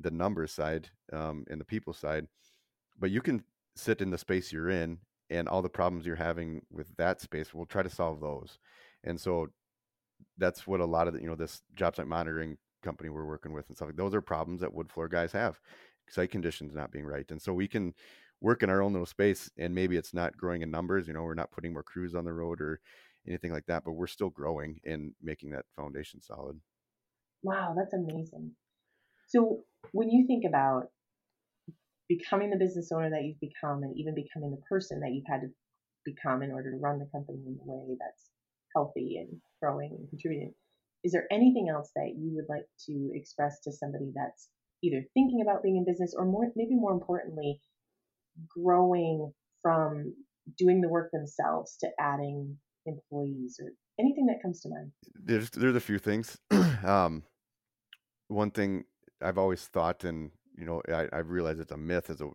the 0.00 0.10
numbers 0.10 0.52
side 0.52 0.90
um, 1.12 1.44
and 1.50 1.60
the 1.60 1.64
people 1.64 1.92
side. 1.92 2.26
But 2.98 3.10
you 3.10 3.20
can 3.20 3.44
sit 3.78 4.00
in 4.00 4.10
the 4.10 4.18
space 4.18 4.52
you're 4.52 4.70
in 4.70 4.98
and 5.30 5.48
all 5.48 5.62
the 5.62 5.68
problems 5.68 6.04
you're 6.04 6.16
having 6.16 6.60
with 6.70 6.94
that 6.96 7.20
space 7.20 7.54
we'll 7.54 7.64
try 7.64 7.82
to 7.82 7.88
solve 7.88 8.20
those 8.20 8.58
and 9.04 9.20
so 9.20 9.48
that's 10.36 10.66
what 10.66 10.80
a 10.80 10.84
lot 10.84 11.06
of 11.06 11.14
the, 11.14 11.20
you 11.20 11.28
know 11.28 11.36
this 11.36 11.62
job 11.76 11.94
site 11.94 12.08
monitoring 12.08 12.58
company 12.82 13.10
we're 13.10 13.24
working 13.24 13.52
with 13.52 13.68
and 13.68 13.76
stuff 13.76 13.88
like 13.88 13.96
those 13.96 14.14
are 14.14 14.20
problems 14.20 14.60
that 14.60 14.72
wood 14.72 14.90
floor 14.90 15.08
guys 15.08 15.32
have 15.32 15.60
site 16.08 16.30
conditions 16.30 16.74
not 16.74 16.90
being 16.90 17.04
right 17.04 17.30
and 17.30 17.40
so 17.40 17.52
we 17.52 17.68
can 17.68 17.92
work 18.40 18.62
in 18.62 18.70
our 18.70 18.82
own 18.82 18.92
little 18.92 19.06
space 19.06 19.50
and 19.58 19.74
maybe 19.74 19.96
it's 19.96 20.14
not 20.14 20.36
growing 20.36 20.62
in 20.62 20.70
numbers 20.70 21.06
you 21.06 21.12
know 21.12 21.22
we're 21.22 21.34
not 21.34 21.50
putting 21.50 21.72
more 21.72 21.82
crews 21.82 22.14
on 22.14 22.24
the 22.24 22.32
road 22.32 22.60
or 22.60 22.80
anything 23.26 23.52
like 23.52 23.66
that 23.66 23.84
but 23.84 23.92
we're 23.92 24.06
still 24.06 24.30
growing 24.30 24.80
and 24.84 25.12
making 25.22 25.50
that 25.50 25.64
foundation 25.76 26.20
solid. 26.20 26.58
Wow 27.42 27.74
that's 27.76 27.94
amazing. 27.94 28.52
So 29.28 29.60
when 29.92 30.10
you 30.10 30.26
think 30.26 30.44
about 30.46 30.88
becoming 32.08 32.50
the 32.50 32.56
business 32.56 32.90
owner 32.90 33.10
that 33.10 33.24
you've 33.24 33.40
become 33.40 33.82
and 33.82 33.96
even 33.96 34.14
becoming 34.14 34.50
the 34.50 34.62
person 34.68 35.00
that 35.00 35.12
you've 35.12 35.26
had 35.26 35.42
to 35.42 35.48
become 36.04 36.42
in 36.42 36.50
order 36.50 36.70
to 36.70 36.78
run 36.78 36.98
the 36.98 37.06
company 37.12 37.38
in 37.46 37.58
a 37.60 37.66
way 37.66 37.96
that's 38.00 38.30
healthy 38.74 39.18
and 39.18 39.40
growing 39.60 39.90
and 39.90 40.08
contributing 40.08 40.54
is 41.04 41.12
there 41.12 41.26
anything 41.30 41.68
else 41.68 41.90
that 41.94 42.14
you 42.16 42.34
would 42.34 42.48
like 42.48 42.66
to 42.86 43.10
express 43.14 43.60
to 43.60 43.72
somebody 43.72 44.12
that's 44.14 44.48
either 44.82 45.04
thinking 45.14 45.42
about 45.42 45.62
being 45.62 45.76
in 45.76 45.84
business 45.84 46.14
or 46.16 46.24
more 46.24 46.50
maybe 46.56 46.74
more 46.74 46.92
importantly 46.92 47.60
growing 48.48 49.32
from 49.62 50.14
doing 50.56 50.80
the 50.80 50.88
work 50.88 51.10
themselves 51.12 51.76
to 51.80 51.88
adding 52.00 52.56
employees 52.86 53.58
or 53.60 53.70
anything 53.98 54.26
that 54.26 54.40
comes 54.42 54.60
to 54.60 54.68
mind? 54.68 54.92
There's 55.14 55.50
there's 55.50 55.76
a 55.76 55.80
few 55.80 55.98
things. 55.98 56.38
Um, 56.84 57.24
one 58.28 58.50
thing 58.50 58.84
i've 59.20 59.38
always 59.38 59.66
thought 59.66 60.04
and 60.04 60.30
you 60.56 60.64
know 60.64 60.80
I, 60.88 61.08
i've 61.12 61.30
realized 61.30 61.60
it's 61.60 61.72
a 61.72 61.76
myth 61.76 62.08
is 62.10 62.20
a 62.20 62.28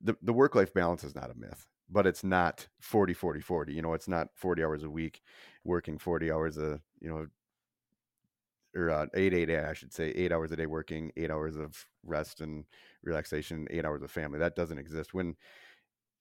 the, 0.00 0.16
the 0.22 0.32
work 0.32 0.54
life 0.54 0.72
balance 0.72 1.02
is 1.02 1.14
not 1.14 1.30
a 1.30 1.34
myth 1.34 1.66
but 1.90 2.06
it's 2.06 2.22
not 2.22 2.68
40 2.80 3.14
40 3.14 3.40
40 3.40 3.72
you 3.72 3.82
know 3.82 3.94
it's 3.94 4.08
not 4.08 4.28
40 4.34 4.62
hours 4.62 4.82
a 4.84 4.90
week 4.90 5.22
working 5.64 5.98
40 5.98 6.30
hours 6.30 6.58
a 6.58 6.80
you 7.00 7.08
know 7.08 7.26
or 8.76 8.90
uh, 8.90 9.06
eight 9.14 9.34
eight 9.34 9.50
eight 9.50 9.64
I 9.64 9.72
should 9.72 9.92
say 9.92 10.10
eight 10.10 10.32
hours 10.32 10.52
a 10.52 10.56
day 10.56 10.66
working, 10.66 11.12
eight 11.16 11.30
hours 11.30 11.56
of 11.56 11.86
rest 12.04 12.40
and 12.40 12.64
relaxation, 13.02 13.66
eight 13.70 13.84
hours 13.84 14.02
of 14.02 14.10
family. 14.10 14.38
That 14.38 14.56
doesn't 14.56 14.78
exist 14.78 15.14
when 15.14 15.36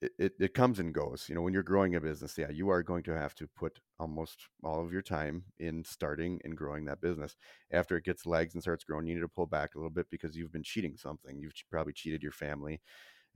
it, 0.02 0.12
it, 0.20 0.34
it, 0.40 0.54
comes 0.54 0.80
and 0.80 0.94
goes. 0.94 1.26
You 1.30 1.36
know, 1.36 1.42
when 1.42 1.54
you're 1.54 1.64
growing 1.64 1.96
a 1.96 2.02
business, 2.02 2.38
yeah, 2.38 2.50
you 2.50 2.70
are 2.70 2.84
going 2.84 3.04
to 3.04 3.18
have 3.18 3.36
to 3.36 3.48
put 3.56 3.80
almost 4.00 4.48
all 4.64 4.84
of 4.84 4.92
your 4.92 5.02
time 5.02 5.44
in 5.60 5.84
starting 5.84 6.42
and 6.44 6.58
growing 6.58 6.86
that 6.86 7.02
business. 7.02 7.36
After 7.72 7.96
it 7.96 8.04
gets 8.04 8.26
legs 8.26 8.54
and 8.54 8.62
starts 8.62 8.84
growing, 8.84 9.08
you 9.08 9.16
need 9.16 9.22
to 9.22 9.30
pull 9.30 9.46
back 9.46 9.76
a 9.76 9.78
little 9.78 9.90
bit 9.90 10.08
because 10.10 10.36
you've 10.36 10.52
been 10.52 10.64
cheating 10.64 10.98
something. 10.98 11.40
You've 11.40 11.54
probably 11.72 11.94
cheated 11.94 12.22
your 12.22 12.34
family 12.34 12.82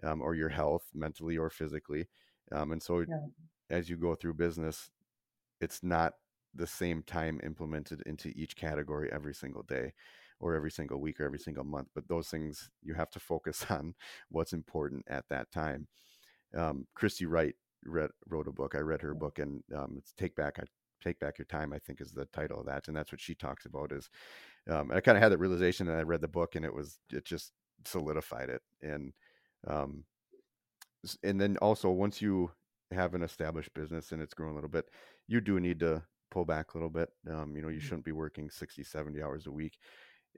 um, 0.04 0.22
or 0.22 0.36
your 0.36 0.50
health, 0.50 0.84
mentally 0.94 1.38
or 1.38 1.50
physically. 1.50 2.08
Um, 2.52 2.74
and 2.74 2.84
so, 2.84 3.00
yeah. 3.00 3.16
as 3.70 3.90
you 3.90 3.96
go 3.96 4.16
through 4.16 4.34
business, 4.34 4.90
it's 5.62 5.84
not 5.84 6.14
the 6.54 6.68
same 6.68 7.04
time 7.04 7.40
implemented 7.44 8.02
into 8.06 8.30
each 8.30 8.56
category 8.56 9.10
every 9.12 9.34
single 9.34 9.64
day 9.64 9.94
or 10.40 10.56
every 10.56 10.72
single 10.72 11.00
week 11.00 11.20
or 11.20 11.26
every 11.26 11.40
single 11.40 11.64
month 11.64 11.88
but 11.96 12.08
those 12.08 12.28
things 12.30 12.70
you 12.82 12.94
have 12.94 13.10
to 13.10 13.20
focus 13.20 13.66
on 13.70 13.94
what's 14.30 14.54
important 14.54 15.04
at 15.08 15.26
that 15.30 15.52
time. 15.52 15.88
Um, 16.56 16.88
christy 16.96 17.26
wright 17.26 17.56
read, 17.86 18.10
wrote 18.28 18.48
a 18.48 18.52
book. 18.52 18.74
I 18.76 18.80
read 18.80 19.02
her 19.02 19.14
book 19.14 19.40
and 19.40 19.62
um, 19.76 19.96
it's 19.98 20.14
take 20.14 20.36
back 20.36 20.60
take 21.04 21.20
back 21.20 21.38
your 21.38 21.46
time 21.46 21.74
i 21.74 21.80
think 21.80 22.02
is 22.02 22.12
the 22.12 22.26
title 22.34 22.60
of 22.60 22.66
that 22.66 22.88
and 22.88 22.98
that's 22.98 23.12
what 23.12 23.22
she 23.22 23.36
talks 23.36 23.66
about 23.66 23.92
is 23.92 24.10
um, 24.70 24.92
i 24.92 25.00
kind 25.00 25.18
of 25.18 25.22
had 25.22 25.32
that 25.32 25.38
realization 25.38 25.88
and 25.88 25.98
i 25.98 26.02
read 26.02 26.22
the 26.22 26.28
book 26.28 26.56
and 26.56 26.66
it 26.66 26.74
was 26.74 26.98
it 27.12 27.26
just 27.26 27.52
solidified 27.86 28.50
it 28.50 28.62
and 28.82 29.14
um, 29.68 30.04
and 31.24 31.40
then 31.40 31.58
also 31.58 31.90
once 31.90 32.22
you 32.22 32.52
have 32.92 33.14
an 33.14 33.22
established 33.22 33.74
business 33.74 34.12
and 34.12 34.22
it's 34.22 34.34
grown 34.34 34.52
a 34.52 34.56
little 34.56 34.70
bit 34.70 34.90
you 35.28 35.42
do 35.42 35.60
need 35.60 35.80
to 35.80 36.02
pull 36.32 36.46
back 36.46 36.74
a 36.74 36.78
little 36.78 36.90
bit. 36.90 37.10
Um, 37.30 37.56
you 37.56 37.62
know, 37.62 37.70
you 37.70 37.78
mm-hmm. 37.78 37.88
shouldn't 37.88 38.06
be 38.06 38.12
working 38.12 38.50
60, 38.50 38.84
70 38.84 39.22
hours 39.22 39.48
a 39.48 39.52
week 39.52 39.78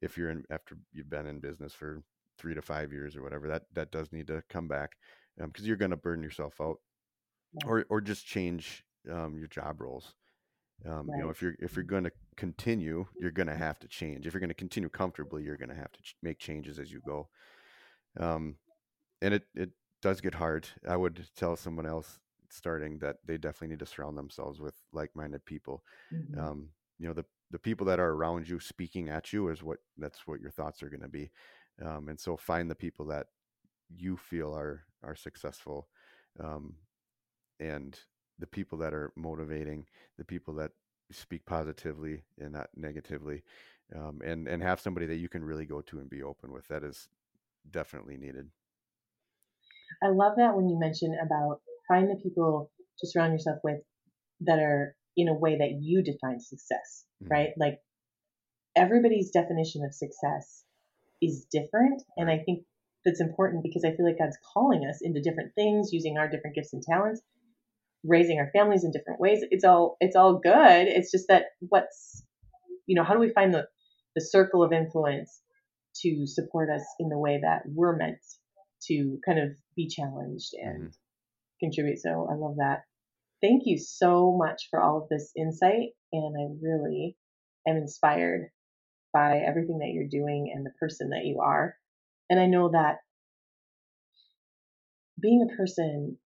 if 0.01 0.17
you're 0.17 0.29
in 0.29 0.43
after 0.49 0.77
you've 0.91 1.09
been 1.09 1.27
in 1.27 1.39
business 1.39 1.73
for 1.73 2.01
three 2.37 2.55
to 2.55 2.61
five 2.61 2.91
years 2.91 3.15
or 3.15 3.21
whatever. 3.21 3.47
That 3.47 3.63
that 3.73 3.91
does 3.91 4.11
need 4.11 4.27
to 4.27 4.43
come 4.49 4.67
back 4.67 4.93
because 5.37 5.63
um, 5.63 5.67
you're 5.67 5.77
going 5.77 5.91
to 5.91 5.97
burn 5.97 6.23
yourself 6.23 6.59
out, 6.61 6.77
yeah. 7.53 7.67
or 7.67 7.85
or 7.89 8.01
just 8.01 8.25
change 8.25 8.83
um, 9.11 9.37
your 9.37 9.47
job 9.47 9.81
roles. 9.81 10.13
Um, 10.85 11.09
right. 11.09 11.17
You 11.17 11.23
know, 11.23 11.29
if 11.29 11.41
you're 11.41 11.55
if 11.59 11.75
you're 11.75 11.83
going 11.83 12.05
to 12.05 12.11
continue, 12.37 13.05
you're 13.19 13.31
going 13.31 13.47
to 13.47 13.55
have 13.55 13.79
to 13.79 13.87
change. 13.87 14.25
If 14.25 14.33
you're 14.33 14.39
going 14.39 14.49
to 14.49 14.53
continue 14.53 14.89
comfortably, 14.89 15.43
you're 15.43 15.57
going 15.57 15.69
to 15.69 15.75
have 15.75 15.91
to 15.91 16.01
ch- 16.01 16.15
make 16.23 16.39
changes 16.39 16.79
as 16.79 16.91
you 16.91 17.01
go. 17.05 17.27
Um, 18.19 18.55
and 19.21 19.33
it 19.33 19.43
it 19.55 19.71
does 20.01 20.21
get 20.21 20.35
hard. 20.35 20.67
I 20.87 20.95
would 20.95 21.27
tell 21.35 21.55
someone 21.55 21.85
else 21.85 22.19
starting 22.49 22.99
that 22.99 23.17
they 23.25 23.37
definitely 23.37 23.69
need 23.69 23.79
to 23.79 23.85
surround 23.85 24.17
themselves 24.17 24.59
with 24.59 24.75
like-minded 24.93 25.45
people. 25.45 25.83
Mm-hmm. 26.13 26.39
um, 26.39 26.69
you 26.99 27.07
know 27.07 27.13
the 27.13 27.25
the 27.51 27.59
people 27.59 27.85
that 27.87 27.99
are 27.99 28.11
around 28.11 28.47
you 28.47 28.59
speaking 28.59 29.09
at 29.09 29.33
you 29.33 29.49
is 29.49 29.63
what 29.63 29.79
that's 29.97 30.27
what 30.27 30.41
your 30.41 30.51
thoughts 30.51 30.83
are 30.83 30.89
going 30.89 31.01
to 31.01 31.07
be. 31.07 31.31
Um, 31.83 32.09
and 32.09 32.19
so 32.19 32.37
find 32.37 32.69
the 32.69 32.75
people 32.75 33.05
that 33.07 33.27
you 33.95 34.17
feel 34.17 34.53
are 34.53 34.83
are 35.03 35.15
successful 35.15 35.87
um, 36.39 36.75
and 37.59 37.97
the 38.37 38.47
people 38.47 38.77
that 38.79 38.93
are 38.93 39.11
motivating 39.15 39.85
the 40.17 40.25
people 40.25 40.53
that 40.55 40.71
speak 41.11 41.45
positively 41.45 42.23
and 42.39 42.53
not 42.53 42.69
negatively 42.75 43.43
um, 43.95 44.21
and 44.23 44.47
and 44.47 44.61
have 44.61 44.79
somebody 44.79 45.07
that 45.07 45.17
you 45.17 45.29
can 45.29 45.43
really 45.43 45.65
go 45.65 45.81
to 45.81 45.99
and 45.99 46.09
be 46.09 46.21
open 46.21 46.51
with. 46.51 46.67
That 46.67 46.83
is 46.83 47.07
definitely 47.71 48.17
needed. 48.17 48.49
I 50.03 50.09
love 50.09 50.33
that 50.37 50.55
when 50.55 50.69
you 50.69 50.77
mention 50.77 51.17
about 51.23 51.61
find 51.89 52.09
the 52.09 52.15
people 52.15 52.71
to 52.99 53.07
surround 53.07 53.33
yourself 53.33 53.57
with 53.63 53.79
that 54.41 54.59
are 54.59 54.95
in 55.17 55.27
a 55.27 55.33
way 55.33 55.57
that 55.57 55.79
you 55.81 56.01
define 56.01 56.39
success, 56.39 57.05
mm-hmm. 57.21 57.33
right? 57.33 57.49
Like 57.57 57.79
everybody's 58.75 59.31
definition 59.31 59.83
of 59.83 59.93
success 59.93 60.63
is 61.21 61.45
different. 61.51 62.01
And 62.15 62.29
I 62.29 62.39
think 62.45 62.63
that's 63.03 63.19
important 63.19 63.63
because 63.63 63.83
I 63.83 63.95
feel 63.95 64.05
like 64.05 64.19
God's 64.19 64.37
calling 64.53 64.85
us 64.89 64.99
into 65.01 65.21
different 65.21 65.53
things, 65.55 65.89
using 65.91 66.17
our 66.17 66.29
different 66.29 66.55
gifts 66.55 66.73
and 66.73 66.83
talents, 66.83 67.21
raising 68.05 68.39
our 68.39 68.49
families 68.51 68.83
in 68.83 68.91
different 68.91 69.19
ways. 69.19 69.39
It's 69.51 69.65
all 69.65 69.97
it's 69.99 70.15
all 70.15 70.39
good. 70.39 70.87
It's 70.87 71.11
just 71.11 71.27
that 71.27 71.45
what's 71.59 72.23
you 72.85 72.95
know, 72.95 73.03
how 73.03 73.13
do 73.13 73.19
we 73.19 73.33
find 73.33 73.53
the 73.53 73.67
the 74.15 74.21
circle 74.21 74.63
of 74.63 74.73
influence 74.73 75.41
to 76.01 76.25
support 76.25 76.69
us 76.69 76.83
in 76.99 77.09
the 77.09 77.17
way 77.17 77.39
that 77.41 77.63
we're 77.65 77.95
meant 77.95 78.19
to 78.87 79.19
kind 79.25 79.39
of 79.39 79.49
be 79.75 79.87
challenged 79.87 80.53
and 80.53 80.83
mm-hmm 80.83 81.08
contribute. 81.59 81.99
So 81.99 82.27
I 82.31 82.35
love 82.35 82.57
that. 82.57 82.81
Thank 83.41 83.63
you 83.65 83.77
so 83.77 84.35
much 84.37 84.67
for 84.69 84.81
all 84.81 84.97
of 85.01 85.09
this 85.09 85.31
insight. 85.37 85.89
And 86.11 86.35
I 86.37 86.53
really 86.61 87.15
am 87.67 87.77
inspired 87.77 88.49
by 89.13 89.37
everything 89.37 89.79
that 89.79 89.91
you're 89.93 90.09
doing 90.09 90.51
and 90.53 90.65
the 90.65 90.73
person 90.79 91.09
that 91.09 91.25
you 91.25 91.41
are. 91.41 91.75
And 92.29 92.39
I 92.39 92.45
know 92.45 92.69
that 92.71 92.97
being 95.21 95.47
a 95.49 95.55
person 95.55 96.17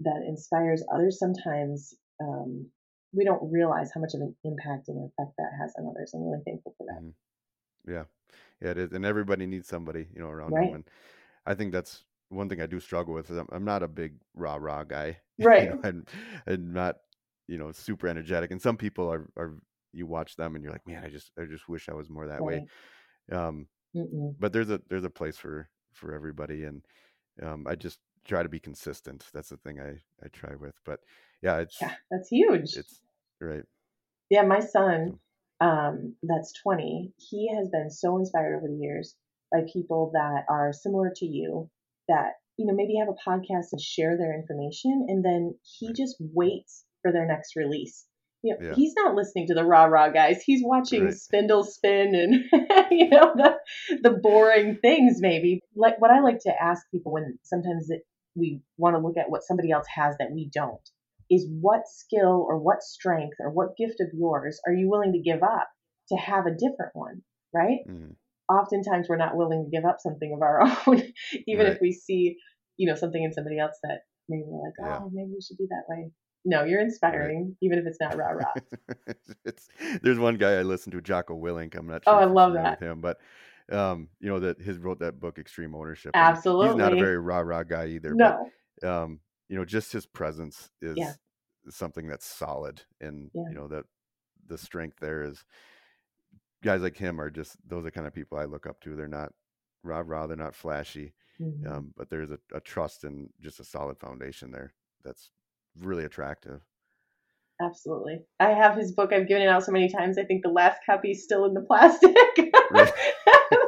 that 0.00 0.24
inspires 0.26 0.82
others 0.92 1.18
sometimes 1.18 1.94
um, 2.20 2.70
we 3.12 3.24
don't 3.24 3.50
realize 3.50 3.90
how 3.94 4.00
much 4.00 4.14
of 4.14 4.20
an 4.20 4.34
impact 4.44 4.88
and 4.88 4.98
effect 4.98 5.32
that 5.38 5.50
has 5.58 5.72
on 5.78 5.88
others. 5.88 6.12
I'm 6.14 6.22
really 6.22 6.42
thankful 6.44 6.74
for 6.76 6.86
that. 6.86 7.00
Mm-hmm. 7.00 7.92
Yeah, 7.92 8.04
yeah, 8.60 8.70
it 8.70 8.78
is, 8.78 8.92
and 8.92 9.04
everybody 9.04 9.46
needs 9.46 9.68
somebody, 9.68 10.06
you 10.14 10.20
know, 10.20 10.28
around 10.28 10.52
right. 10.52 10.66
them. 10.66 10.74
And 10.76 10.84
I 11.46 11.54
think 11.54 11.72
that's 11.72 12.04
one 12.30 12.48
thing 12.48 12.60
I 12.60 12.66
do 12.66 12.80
struggle 12.80 13.14
with 13.14 13.30
is 13.30 13.36
I'm, 13.36 13.48
I'm 13.50 13.64
not 13.64 13.82
a 13.82 13.88
big 13.88 14.14
rah 14.34 14.56
rah 14.56 14.84
guy. 14.84 15.18
Right. 15.40 15.62
you 15.62 15.70
know, 15.70 15.80
I'm, 15.84 16.04
I'm, 16.48 16.72
not, 16.72 16.96
you 17.46 17.58
know, 17.58 17.70
super 17.70 18.08
energetic. 18.08 18.50
And 18.50 18.60
some 18.60 18.76
people 18.76 19.08
are, 19.08 19.30
are, 19.36 19.54
you 19.92 20.04
watch 20.04 20.34
them 20.34 20.56
and 20.56 20.64
you're 20.64 20.72
like, 20.72 20.84
man, 20.84 21.04
I 21.04 21.10
just, 21.10 21.30
I 21.38 21.44
just 21.44 21.68
wish 21.68 21.88
I 21.88 21.94
was 21.94 22.10
more 22.10 22.26
that 22.26 22.42
right. 22.42 22.62
way. 22.62 22.66
Um, 23.30 23.68
Mm-mm. 23.94 24.34
but 24.40 24.52
there's 24.52 24.68
a, 24.68 24.80
there's 24.88 25.04
a 25.04 25.10
place 25.10 25.36
for, 25.36 25.68
for 25.92 26.12
everybody. 26.12 26.64
And, 26.64 26.82
um, 27.40 27.66
I 27.68 27.76
just 27.76 28.00
try 28.24 28.42
to 28.42 28.48
be 28.48 28.58
consistent. 28.58 29.26
That's 29.32 29.48
the 29.48 29.58
thing 29.58 29.78
I, 29.78 30.00
I 30.24 30.28
try 30.32 30.56
with, 30.56 30.74
but 30.84 30.98
yeah, 31.40 31.58
it's, 31.58 31.80
yeah, 31.80 31.94
that's 32.10 32.28
huge. 32.28 32.76
It's 32.76 33.00
right. 33.40 33.62
Yeah. 34.28 34.42
My 34.42 34.58
son, 34.58 35.20
um, 35.60 36.16
that's 36.24 36.52
20, 36.64 37.12
he 37.16 37.54
has 37.56 37.68
been 37.68 37.90
so 37.90 38.18
inspired 38.18 38.56
over 38.56 38.66
the 38.66 38.82
years 38.82 39.14
by 39.52 39.60
people 39.72 40.10
that 40.14 40.46
are 40.48 40.72
similar 40.72 41.12
to 41.14 41.26
you 41.26 41.70
that 42.08 42.32
you 42.56 42.66
know 42.66 42.74
maybe 42.74 42.96
have 42.98 43.08
a 43.08 43.30
podcast 43.30 43.72
and 43.72 43.80
share 43.80 44.16
their 44.16 44.34
information 44.34 45.06
and 45.08 45.24
then 45.24 45.54
he 45.62 45.92
just 45.92 46.16
waits 46.18 46.84
for 47.02 47.12
their 47.12 47.26
next 47.26 47.56
release 47.56 48.06
you 48.42 48.54
know, 48.54 48.68
yeah. 48.68 48.74
he's 48.74 48.94
not 48.96 49.14
listening 49.14 49.48
to 49.48 49.54
the 49.54 49.64
rah 49.64 49.86
rah 49.86 50.10
guys. 50.10 50.42
He's 50.44 50.60
watching 50.62 51.06
right. 51.06 51.14
spindle 51.14 51.64
spin 51.64 52.14
and 52.14 52.34
you 52.90 53.08
know 53.08 53.32
the 53.34 53.56
the 54.02 54.10
boring 54.10 54.78
things. 54.80 55.20
Maybe 55.20 55.60
like 55.74 56.00
what 56.00 56.12
I 56.12 56.20
like 56.20 56.38
to 56.42 56.52
ask 56.56 56.82
people 56.92 57.12
when 57.12 57.38
sometimes 57.42 57.90
it, 57.90 58.02
we 58.36 58.60
want 58.76 58.94
to 58.94 59.00
look 59.00 59.16
at 59.16 59.28
what 59.28 59.42
somebody 59.42 59.72
else 59.72 59.86
has 59.92 60.14
that 60.18 60.30
we 60.32 60.48
don't 60.54 60.80
is 61.28 61.48
what 61.60 61.88
skill 61.88 62.46
or 62.48 62.58
what 62.58 62.82
strength 62.82 63.36
or 63.40 63.50
what 63.50 63.76
gift 63.76 64.00
of 64.00 64.08
yours 64.14 64.60
are 64.66 64.72
you 64.72 64.88
willing 64.88 65.12
to 65.12 65.18
give 65.18 65.42
up 65.42 65.68
to 66.08 66.16
have 66.16 66.46
a 66.46 66.54
different 66.54 66.94
one, 66.94 67.22
right? 67.52 67.80
Mm 67.88 68.14
oftentimes 68.48 69.08
we're 69.08 69.16
not 69.16 69.36
willing 69.36 69.64
to 69.64 69.70
give 69.70 69.84
up 69.84 69.96
something 70.00 70.32
of 70.34 70.42
our 70.42 70.62
own, 70.86 71.02
even 71.46 71.66
right. 71.66 71.74
if 71.74 71.80
we 71.80 71.92
see 71.92 72.36
you 72.78 72.88
know, 72.88 72.94
something 72.94 73.22
in 73.22 73.32
somebody 73.32 73.58
else 73.58 73.76
that 73.82 74.02
maybe 74.28 74.44
we're 74.46 74.64
like, 74.64 74.74
oh, 74.80 74.84
Yeah. 75.04 75.08
maybe 75.12 75.32
we 75.34 75.40
should 75.42 75.58
be 75.58 75.66
that 75.68 75.84
way. 75.88 76.10
No, 76.44 76.64
you're 76.64 76.80
inspiring, 76.80 77.56
even 77.60 77.78
if 77.78 77.86
it's 77.86 78.00
not 78.00 78.16
rah 78.16 78.30
rah. 78.30 78.54
it's 79.44 79.68
there's 80.02 80.18
one 80.18 80.36
guy 80.36 80.54
I 80.54 80.62
listened 80.62 80.92
to, 80.92 81.02
Jocko 81.02 81.34
Willink. 81.36 81.76
I'm 81.76 81.88
not 81.88 82.04
Oh, 82.06 82.14
I 82.14 82.24
love 82.24 82.54
that. 82.54 82.80
with 82.80 82.88
him, 82.88 83.00
but 83.00 83.18
um, 83.70 84.08
you 84.20 84.30
know 84.30 84.38
that 84.38 84.60
his 84.60 84.78
wrote 84.78 85.00
that 85.00 85.20
book, 85.20 85.38
Extreme 85.38 85.74
Ownership. 85.74 86.12
Absolutely. 86.14 86.68
He's 86.68 86.76
not 86.76 86.92
a 86.92 86.96
very 86.96 87.18
rah 87.18 87.40
rah 87.40 87.64
guy 87.64 87.88
either. 87.88 88.14
But 88.14 88.38
No. 88.82 89.02
um, 89.02 89.20
you 89.48 89.56
know, 89.56 89.64
just 89.64 89.92
his 89.92 90.06
presence 90.06 90.70
is 90.80 90.96
Yeah. 90.96 91.12
something 91.68 92.06
that's 92.06 92.24
solid, 92.24 92.82
and 93.00 93.30
Yeah. 93.34 93.48
you 93.50 93.56
know 93.56 93.68
that 93.68 93.84
the 94.46 94.56
strength 94.56 95.00
there 95.00 95.24
is. 95.24 95.44
Guys 96.62 96.80
like 96.82 96.96
him 96.96 97.20
are 97.20 97.30
just 97.30 97.56
those 97.68 97.80
are 97.80 97.82
the 97.84 97.90
kind 97.90 98.06
of 98.06 98.14
people 98.14 98.38
I 98.38 98.44
look 98.44 98.66
up 98.66 98.80
to. 98.82 98.96
They're 98.96 99.06
not 99.08 99.32
rah 99.84 100.02
rah. 100.04 100.26
They're 100.26 100.36
not 100.36 100.54
flashy, 100.54 101.12
Mhm. 101.40 101.66
um, 101.70 101.94
but 101.96 102.10
there's 102.10 102.30
a, 102.30 102.38
a 102.52 102.60
trust 102.60 103.04
and 103.04 103.30
just 103.40 103.60
a 103.60 103.64
solid 103.64 103.98
foundation 103.98 104.50
there 104.50 104.72
that's 105.04 105.30
really 105.80 106.04
attractive. 106.04 106.62
Absolutely. 107.60 108.20
I 108.38 108.50
have 108.50 108.76
his 108.76 108.92
book. 108.92 109.12
I've 109.12 109.26
given 109.26 109.42
it 109.42 109.48
out 109.48 109.64
so 109.64 109.72
many 109.72 109.88
times. 109.90 110.16
I 110.18 110.24
think 110.24 110.42
the 110.44 110.48
last 110.48 110.78
copy 110.86 111.10
is 111.10 111.24
still 111.24 111.44
in 111.44 111.54
the 111.54 111.60
plastic. 111.62 112.14
Right. 112.70 112.92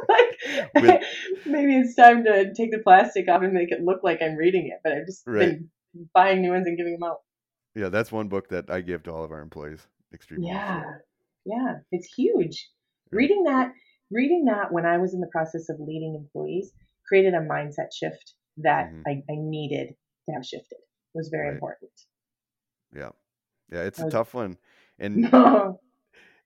like, 0.09 0.37
With- 0.75 1.01
maybe 1.47 1.75
it's 1.77 1.95
time 1.95 2.23
to 2.25 2.53
take 2.53 2.71
the 2.71 2.77
plastic 2.83 3.27
off 3.27 3.41
and 3.41 3.51
make 3.51 3.71
it 3.71 3.81
look 3.81 4.01
like 4.03 4.21
I'm 4.21 4.35
reading 4.35 4.67
it. 4.71 4.79
But 4.83 4.93
I've 4.93 5.05
just 5.07 5.23
Right. 5.25 5.39
been 5.57 5.69
buying 6.13 6.41
new 6.41 6.51
ones 6.51 6.67
and 6.67 6.77
giving 6.77 6.93
them 6.93 7.03
out. 7.03 7.17
Yeah, 7.75 7.89
that's 7.89 8.11
one 8.11 8.27
book 8.27 8.49
that 8.49 8.69
I 8.69 8.81
give 8.81 9.01
to 9.03 9.11
all 9.11 9.23
of 9.23 9.31
our 9.31 9.41
employees. 9.41 9.87
Extreme 10.13 10.43
Yeah, 10.43 10.83
Ownership. 10.85 11.05
yeah, 11.45 11.73
it's 11.91 12.13
huge. 12.13 12.69
Right. 13.11 13.17
Reading 13.17 13.43
that, 13.43 13.71
reading 14.09 14.45
that 14.45 14.71
when 14.71 14.85
I 14.85 14.97
was 14.97 15.13
in 15.13 15.19
the 15.21 15.27
process 15.27 15.69
of 15.69 15.79
leading 15.79 16.15
employees 16.15 16.71
created 17.07 17.33
a 17.33 17.39
mindset 17.41 17.91
shift 17.93 18.35
that 18.57 18.91
Mhm. 18.91 19.03
I, 19.07 19.11
I 19.29 19.35
needed 19.37 19.95
to 20.27 20.31
have 20.33 20.45
shifted. 20.45 20.75
It 20.77 21.17
was 21.17 21.29
very 21.29 21.47
Right. 21.47 21.53
important. 21.55 21.91
Yeah, 22.95 23.11
yeah, 23.71 23.83
it's 23.83 23.99
I 23.99 24.03
a 24.03 24.05
was- 24.05 24.13
tough 24.13 24.33
one, 24.33 24.57
and 24.99 25.23
right. 25.33 25.73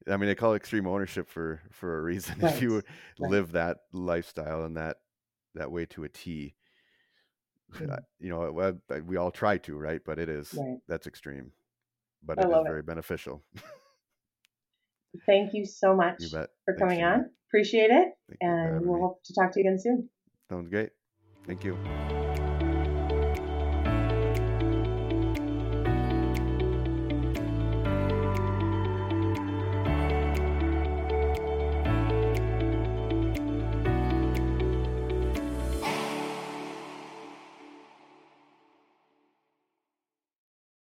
I 0.08 0.18
mean, 0.18 0.28
they 0.28 0.36
call 0.36 0.54
it 0.54 0.58
extreme 0.58 0.88
ownership 0.88 1.28
for 1.30 1.62
for 1.72 1.98
a 1.98 2.02
reason. 2.02 2.36
If 2.44 2.62
you 2.62 2.76
right. 2.76 2.84
live 3.32 3.52
that 3.54 3.78
lifestyle 3.92 4.64
and 4.64 4.78
that 4.78 4.98
that 5.56 5.72
way 5.72 5.86
to 5.88 6.04
a 6.04 6.10
T, 6.10 6.56
Mm. 7.74 8.00
you 8.20 8.30
know, 8.30 8.80
we 9.06 9.18
all 9.18 9.32
try 9.32 9.58
to, 9.60 9.76
right? 9.78 10.02
But 10.06 10.20
it 10.20 10.30
is 10.30 10.54
Right. 10.54 10.78
that's 10.88 11.08
extreme, 11.08 11.52
but 12.24 12.38
I 12.40 12.44
it 12.44 12.52
is 12.52 12.58
it. 12.58 12.64
very 12.64 12.84
beneficial. 12.84 13.44
Thank 15.26 15.54
you 15.54 15.66
so 15.66 15.96
much 15.96 16.22
You 16.22 16.30
for 16.30 16.46
Thanks, 16.68 16.80
coming 16.80 17.04
on. 17.04 17.30
Appreciate 17.50 17.92
it. 17.92 18.10
Thank 18.28 18.40
And 18.42 18.86
we'll 18.86 18.96
me. 18.96 19.02
hope 19.02 19.24
to 19.26 19.34
talk 19.34 19.52
to 19.54 19.60
you 19.60 19.68
again 19.68 19.80
soon. 19.80 20.10
Sounds 20.50 20.70
great. 20.70 20.92
Thank 21.46 21.64
you. 21.64 22.25